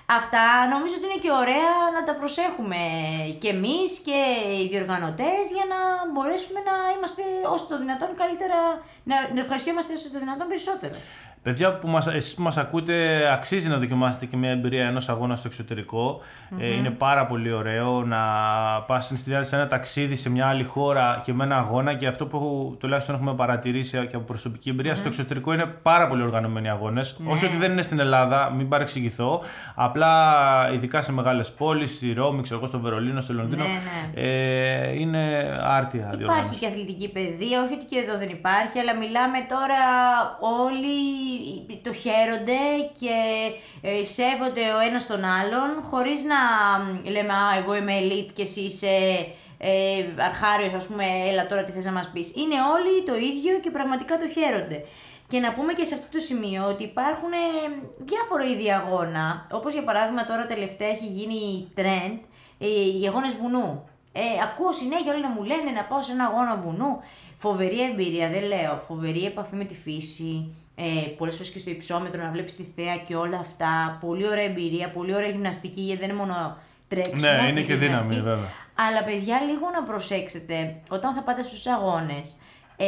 αυτά 0.06 0.68
νομίζω 0.74 0.96
ότι 0.98 1.06
είναι 1.06 1.22
και 1.26 1.32
ωραία 1.32 1.74
να 1.96 2.04
τα 2.04 2.14
προσέχουμε 2.20 2.82
και 3.40 3.50
εμείς 3.50 4.00
και 4.00 4.20
οι 4.60 4.68
διοργανωτές 4.68 5.44
για 5.58 5.66
να 5.74 5.80
μπορέσουμε 6.12 6.60
να 6.70 6.76
είμαστε 6.96 7.24
όσο 7.54 7.66
το 7.66 7.78
δυνατόν 7.78 8.10
καλύτερα, 8.16 8.60
να, 9.04 9.16
να 9.34 9.40
ευχαριστιόμαστε 9.40 9.94
όσο 9.94 10.10
το 10.12 10.20
δυνατόν 10.20 10.48
περισσότερο. 10.48 10.96
Παιδιά 11.46 11.74
που 11.78 11.88
μας, 11.88 12.08
εσείς 12.08 12.36
που 12.36 12.42
μας 12.42 12.58
ακούτε, 12.58 13.30
αξίζει 13.34 13.70
να 13.70 13.78
δοκιμάσετε 13.78 14.26
και 14.26 14.38
μια 14.38 14.50
εμπειρία 14.50 14.86
ενός 14.86 15.10
αγώνα 15.10 15.36
στο 15.36 15.48
εξωτερικο 15.48 16.22
Ε, 16.60 16.76
είναι 16.76 16.90
πάρα 16.90 17.26
πολύ 17.26 17.52
ωραίο 17.52 18.04
να 18.04 18.18
πας 18.88 19.06
στην 19.06 19.18
συνδυάζει 19.18 19.50
σε 19.50 19.56
ένα 19.56 19.68
ταξίδι 19.68 20.16
σε 20.16 20.30
μια 20.30 20.48
άλλη 20.48 20.64
χώρα 20.64 21.22
και 21.24 21.34
με 21.34 21.44
ένα 21.44 21.58
αγώνα 21.58 21.94
και 21.94 22.08
αυτό 22.08 22.26
που 22.26 22.76
τουλάχιστον 22.80 23.16
έχουμε 23.16 23.34
παρατηρήσει 23.34 24.08
και 24.08 24.16
από 24.16 24.26
προσωπική 24.26 24.70
εμπειρία 24.70 24.96
στο 24.96 25.08
εξωτερικό 25.08 25.54
είναι 25.54 25.66
πάρα 25.66 26.08
πολύ 26.08 26.22
οργανωμένοι 26.22 26.70
αγώνες. 26.70 27.18
Όχι 27.28 27.46
ότι 27.46 27.58
δεν 27.58 27.72
είναι 27.72 27.82
στην 27.82 28.00
Ελλάδα, 28.00 28.52
μην 28.56 28.68
παρεξηγηθώ. 28.70 29.42
Απλά 29.76 30.12
ειδικά 30.74 31.02
σε 31.02 31.12
μεγάλες 31.12 31.52
πόλεις, 31.52 31.96
στη 31.96 32.14
Ρώμη, 32.14 32.42
ξέρω 32.42 32.58
εγώ, 32.60 32.68
στο 32.68 32.80
Βερολίνο, 32.80 33.22
στο 33.22 33.34
Λονδίνο, 33.34 33.64
Ναι, 33.64 34.22
Ε, 34.22 35.00
είναι 35.00 35.20
άρτια 35.62 36.00
Υπάρχει 36.00 36.18
διοργάνωση. 36.18 36.60
και 36.60 36.66
αθλητική 36.68 37.10
παιδεία, 37.12 37.64
όχι 37.64 37.74
ότι 37.74 37.86
και 37.86 37.98
εδώ 38.08 38.18
δεν 38.18 38.30
υπάρχει, 38.30 38.80
αλλά 38.80 38.96
μιλάμε 38.96 39.38
τώρα 39.50 39.82
όλοι 40.40 40.96
το 41.82 41.94
χαίρονται 41.94 42.60
και 43.00 43.16
ε, 43.82 44.06
σέβονται 44.06 44.74
ο 44.78 44.80
ένας 44.80 45.08
τον 45.08 45.24
άλλον, 45.24 45.84
χωρίς 45.84 46.24
να 46.24 46.40
μ, 46.84 47.10
λέμε 47.10 47.34
«Α, 47.34 47.58
εγώ 47.58 47.76
είμαι 47.76 48.00
elite 48.02 48.32
και 48.34 48.42
εσύ 48.42 48.62
είσαι 48.62 48.96
ε, 49.58 50.06
αρχάριος, 50.18 50.74
ας 50.74 50.86
πούμε, 50.86 51.06
έλα 51.30 51.46
τώρα 51.48 51.64
τι 51.64 51.72
θες 51.72 51.86
να 51.86 51.92
μας 51.92 52.10
πεις». 52.14 52.28
Είναι 52.36 52.56
όλοι 52.76 53.04
το 53.06 53.16
ίδιο 53.16 53.60
και 53.60 53.72
πραγματικά 53.72 54.18
το 54.18 54.28
χαίρονται. 54.28 54.86
Και 55.28 55.40
να 55.40 55.54
πούμε 55.54 55.74
και 55.74 55.84
σε 55.84 55.94
αυτό 55.94 56.08
το 56.12 56.20
σημείο 56.20 56.68
ότι 56.70 56.84
υπάρχουν 56.84 57.32
ε, 57.32 57.38
διάφορα 58.00 58.44
είδη 58.44 58.72
αγώνα, 58.72 59.48
όπως 59.52 59.74
για 59.74 59.84
παράδειγμα 59.84 60.26
τώρα 60.26 60.46
τελευταία 60.46 60.88
έχει 60.88 61.06
γίνει 61.06 61.72
trend, 61.78 62.20
ε, 62.60 62.68
οι 63.00 63.08
αγώνες 63.08 63.36
βουνού. 63.36 63.90
Ε, 64.18 64.22
ακούω 64.44 64.72
συνέχεια 64.72 65.14
όλοι 65.14 65.22
να 65.22 65.30
μου 65.30 65.44
λένε 65.44 65.72
να 65.72 65.84
πάω 65.84 66.02
σε 66.02 66.12
ένα 66.12 66.26
αγώνα 66.26 66.56
βουνού. 66.56 67.00
Φοβερή 67.38 67.82
εμπειρία, 67.82 68.30
δεν 68.30 68.44
λέω. 68.44 68.84
Φοβερή 68.88 69.26
επαφή 69.26 69.56
με 69.56 69.64
τη 69.64 69.76
φύση. 69.76 70.54
Ε, 70.76 70.84
Πολλές 71.18 71.36
φορές 71.36 71.52
και 71.52 71.60
στο 71.60 71.70
υψόμετρο 71.70 72.24
να 72.24 72.32
βλέπεις 72.32 72.56
τη 72.56 72.66
θέα 72.76 72.98
και 72.98 73.16
όλα 73.16 73.38
αυτά. 73.38 73.98
Πολύ 74.02 74.28
ωραία 74.28 74.44
εμπειρία, 74.44 74.90
πολύ 74.90 75.16
ωραία 75.16 75.30
γυμναστική, 75.30 75.82
γιατί 75.82 76.00
δεν 76.02 76.10
είναι 76.10 76.18
μόνο 76.18 76.58
τρέξιμο. 76.88 77.32
Ναι, 77.42 77.48
είναι 77.48 77.62
και 77.62 77.66
και 77.66 77.76
δύναμη, 77.76 77.86
γυμναστική. 77.86 78.22
βέβαια. 78.22 78.50
Αλλά 78.76 79.04
παιδιά, 79.04 79.42
λίγο 79.50 79.70
να 79.74 79.84
προσέξετε 79.84 80.76
όταν 80.90 81.14
θα 81.14 81.22
πάτε 81.22 81.44
στους 81.44 81.66
αγώνες. 81.68 82.38
Ε, 82.78 82.86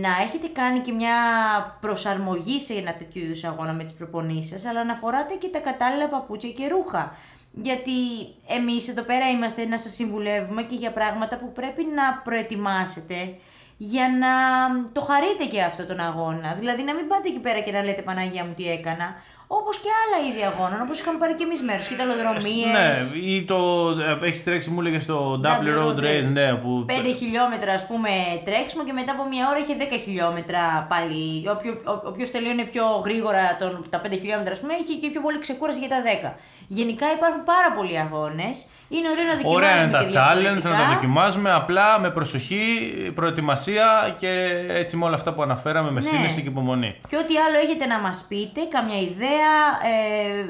να 0.00 0.08
έχετε 0.22 0.46
κάνει 0.52 0.78
και 0.78 0.92
μια 0.92 1.14
προσαρμογή 1.80 2.60
σε 2.60 2.74
ένα 2.74 2.94
τέτοιο 2.94 3.22
είδους 3.22 3.44
αγώνα 3.44 3.72
με 3.72 3.84
τις 3.84 3.92
προπονήσεις 3.94 4.48
σας, 4.50 4.70
αλλά 4.70 4.84
να 4.84 4.94
φοράτε 4.94 5.34
και 5.34 5.48
τα 5.48 5.58
κατάλληλα 5.58 6.08
παπούτσια 6.08 6.50
και 6.50 6.68
ρούχα. 6.68 7.16
Γιατί 7.52 7.92
εμείς 8.48 8.88
εδώ 8.88 9.02
πέρα 9.02 9.30
είμαστε 9.30 9.64
να 9.64 9.78
σας 9.78 9.92
συμβουλεύουμε 9.92 10.62
και 10.62 10.74
για 10.74 10.90
πράγματα 10.90 11.36
που 11.36 11.52
πρέπει 11.52 11.86
να 11.94 12.20
προετοιμάσετε 12.24 13.14
για 13.76 14.06
να 14.22 14.32
το 14.92 15.00
χαρείτε 15.00 15.44
και 15.44 15.62
αυτό 15.62 15.86
τον 15.86 16.00
αγώνα. 16.00 16.54
Δηλαδή 16.58 16.82
να 16.82 16.94
μην 16.94 17.08
πάτε 17.08 17.28
εκεί 17.28 17.38
πέρα 17.38 17.60
και 17.60 17.72
να 17.72 17.82
λέτε 17.82 18.02
Παναγία 18.02 18.44
μου 18.44 18.54
τι 18.56 18.70
έκανα. 18.70 19.06
Όπως 19.58 19.76
και 19.78 19.88
άλλα 20.02 20.18
είδη 20.26 20.42
αγώνων, 20.50 20.80
όπως 20.80 21.00
είχαμε 21.00 21.18
πάρει 21.18 21.34
και 21.34 21.44
εμείς 21.48 21.62
μέρος, 21.62 21.86
κυταλοδρομίες. 21.88 22.74
Ναι, 22.76 23.20
ή 23.32 23.44
το. 23.44 23.58
Έχεις 24.22 24.44
τρέξει, 24.44 24.70
μου 24.70 24.80
έλεγες 24.80 25.02
στο 25.02 25.40
Double 25.44 25.70
Road 25.78 25.98
Race, 26.06 26.28
ναι, 26.32 26.54
που. 26.54 26.86
5 26.88 26.92
χιλιόμετρα 27.18 27.72
ας 27.72 27.86
πούμε 27.86 28.10
τρέξιμο 28.44 28.84
και 28.84 28.92
μετά 28.92 29.12
από 29.12 29.28
μια 29.28 29.48
ώρα 29.50 29.58
είχε 29.58 29.74
10 29.78 30.00
χιλιόμετρα 30.04 30.86
πάλι. 30.88 31.48
Όποιο, 31.54 31.72
ο, 31.72 31.92
όποιος 32.10 32.30
τελείωνε 32.30 32.64
πιο 32.64 32.84
γρήγορα 33.04 33.56
τον, 33.60 33.86
τα 33.90 34.00
5 34.04 34.10
χιλιόμετρα 34.10 34.52
ας 34.52 34.60
πούμε 34.60 34.74
είχε 34.80 34.94
και 35.00 35.10
πιο 35.10 35.20
πολύ 35.20 35.38
ξεκούραση 35.38 35.78
για 35.78 35.88
τα 35.88 36.00
10. 36.30 36.32
Γενικά 36.68 37.06
υπάρχουν 37.16 37.44
πάρα 37.44 37.70
πολλοί 37.76 37.98
αγώνες. 37.98 38.66
Είναι 38.96 39.08
ωραίο 39.12 39.24
να 39.24 39.34
δοκιμάσουμε 39.38 39.56
Ωραία 39.66 39.82
είναι 39.82 39.90
τα 39.92 39.98
και 40.04 40.12
challenge, 40.18 40.38
διαφορετικά. 40.40 40.68
να 40.68 40.76
τα 40.76 40.94
δοκιμάζουμε 40.94 41.50
απλά 41.52 42.00
με 42.00 42.10
προσοχή, 42.10 42.64
προετοιμασία 43.14 44.14
και 44.18 44.30
έτσι 44.68 44.96
με 44.96 45.04
όλα 45.04 45.14
αυτά 45.14 45.32
που 45.32 45.42
αναφέραμε 45.42 45.90
με 45.90 46.00
Ναι. 46.00 46.08
σύνεση 46.08 46.42
και 46.42 46.48
υπομονή. 46.48 46.94
Και 47.08 47.16
ό,τι 47.16 47.34
άλλο 47.46 47.56
έχετε 47.64 47.86
να 47.86 47.98
μας 48.00 48.24
πείτε, 48.28 48.60
καμιά 48.70 48.98
ιδέα 49.00 49.52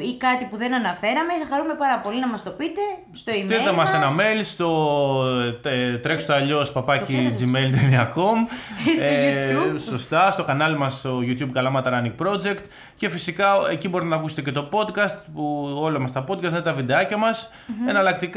ε, 0.01 0.05
ή 0.11 0.17
κάτι 0.17 0.45
που 0.45 0.57
δεν 0.57 0.75
αναφέραμε, 0.75 1.33
θα 1.43 1.47
χαρούμε 1.55 1.75
πάρα 1.75 1.99
πολύ 1.99 2.21
να 2.21 2.29
μας 2.29 2.43
το 2.43 2.51
πείτε 2.51 2.81
στο 3.13 3.33
email 3.33 3.45
Στείλτε 3.45 3.73
μας 3.73 3.95
ένα 3.95 4.07
mail 4.19 4.41
στο 4.43 4.69
ε, 5.63 5.97
τρέξτε 5.99 6.35
αλλιώς 6.35 6.73
παπάκι 6.73 7.33
gmail.com 7.41 8.39
Στο 8.97 9.07
YouTube. 9.25 9.81
Σωστά, 9.91 10.31
στο 10.31 10.45
κανάλι 10.45 10.79
μας 10.79 10.99
στο 10.99 11.19
YouTube 11.27 11.51
Καλάματα 11.53 11.91
Running 12.03 12.27
Project 12.27 12.59
και 12.97 13.09
φυσικά 13.09 13.47
εκεί 13.71 13.89
μπορείτε 13.89 14.11
να 14.11 14.17
ακούσετε 14.17 14.43
και 14.43 14.53
το 14.53 14.69
podcast 14.73 15.19
που 15.35 15.73
όλα 15.81 15.99
μας 15.99 16.13
τα 16.13 16.25
podcast 16.29 16.49
είναι 16.51 16.61
τα 16.61 16.73
βιντεάκια 16.73 17.17
μας 17.17 17.51
εναλλακτικά 17.89 18.32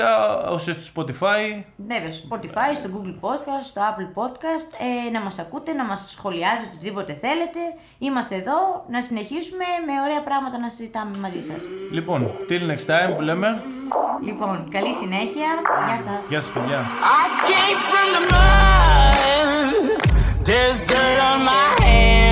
όσοι 0.50 0.74
στο 0.74 1.04
Spotify 1.04 1.64
Ναι, 1.76 2.10
στο 2.10 2.28
Spotify, 2.32 2.76
στο 2.76 2.90
Google 2.94 3.16
Podcast, 3.30 3.64
στο 3.64 3.82
Apple 3.82 4.22
Podcast, 4.22 4.70
ε, 5.08 5.12
να 5.12 5.22
μας 5.22 5.40
ακούτε, 5.40 5.74
να 5.74 5.86
μας 5.86 6.10
σχολιάζετε 6.10 6.70
οτιδήποτε 6.76 7.14
θέλετε. 7.14 7.60
Είμαστε 7.98 8.36
εδώ 8.36 8.86
να 8.90 9.02
συνεχίσουμε 9.02 9.66
με 9.86 9.94
ωραία 10.06 10.22
πράγματα 10.22 10.58
να 10.60 10.70
συζητάμε 10.70 11.18
μαζί 11.18 11.42
σας. 11.42 11.62
Λοιπόν, 11.92 12.32
till 12.50 12.72
next 12.72 12.86
time 12.92 13.16
που 13.16 13.22
λέμε 13.22 13.62
Λοιπόν, 14.24 14.68
καλή 14.72 14.94
συνέχεια. 14.94 15.50
Γεια 15.88 16.00
σας. 16.00 16.28
Γεια 16.30 16.42
σας 16.42 16.52
παιδιά 16.52 16.86
I 17.22 17.26
came 17.50 17.80
from 17.90 18.08
the 18.16 18.22
mud. 18.32 19.56
There's 20.50 20.80
dirt 20.92 21.20
on 21.30 21.40
my 21.50 21.68
hands. 21.84 22.25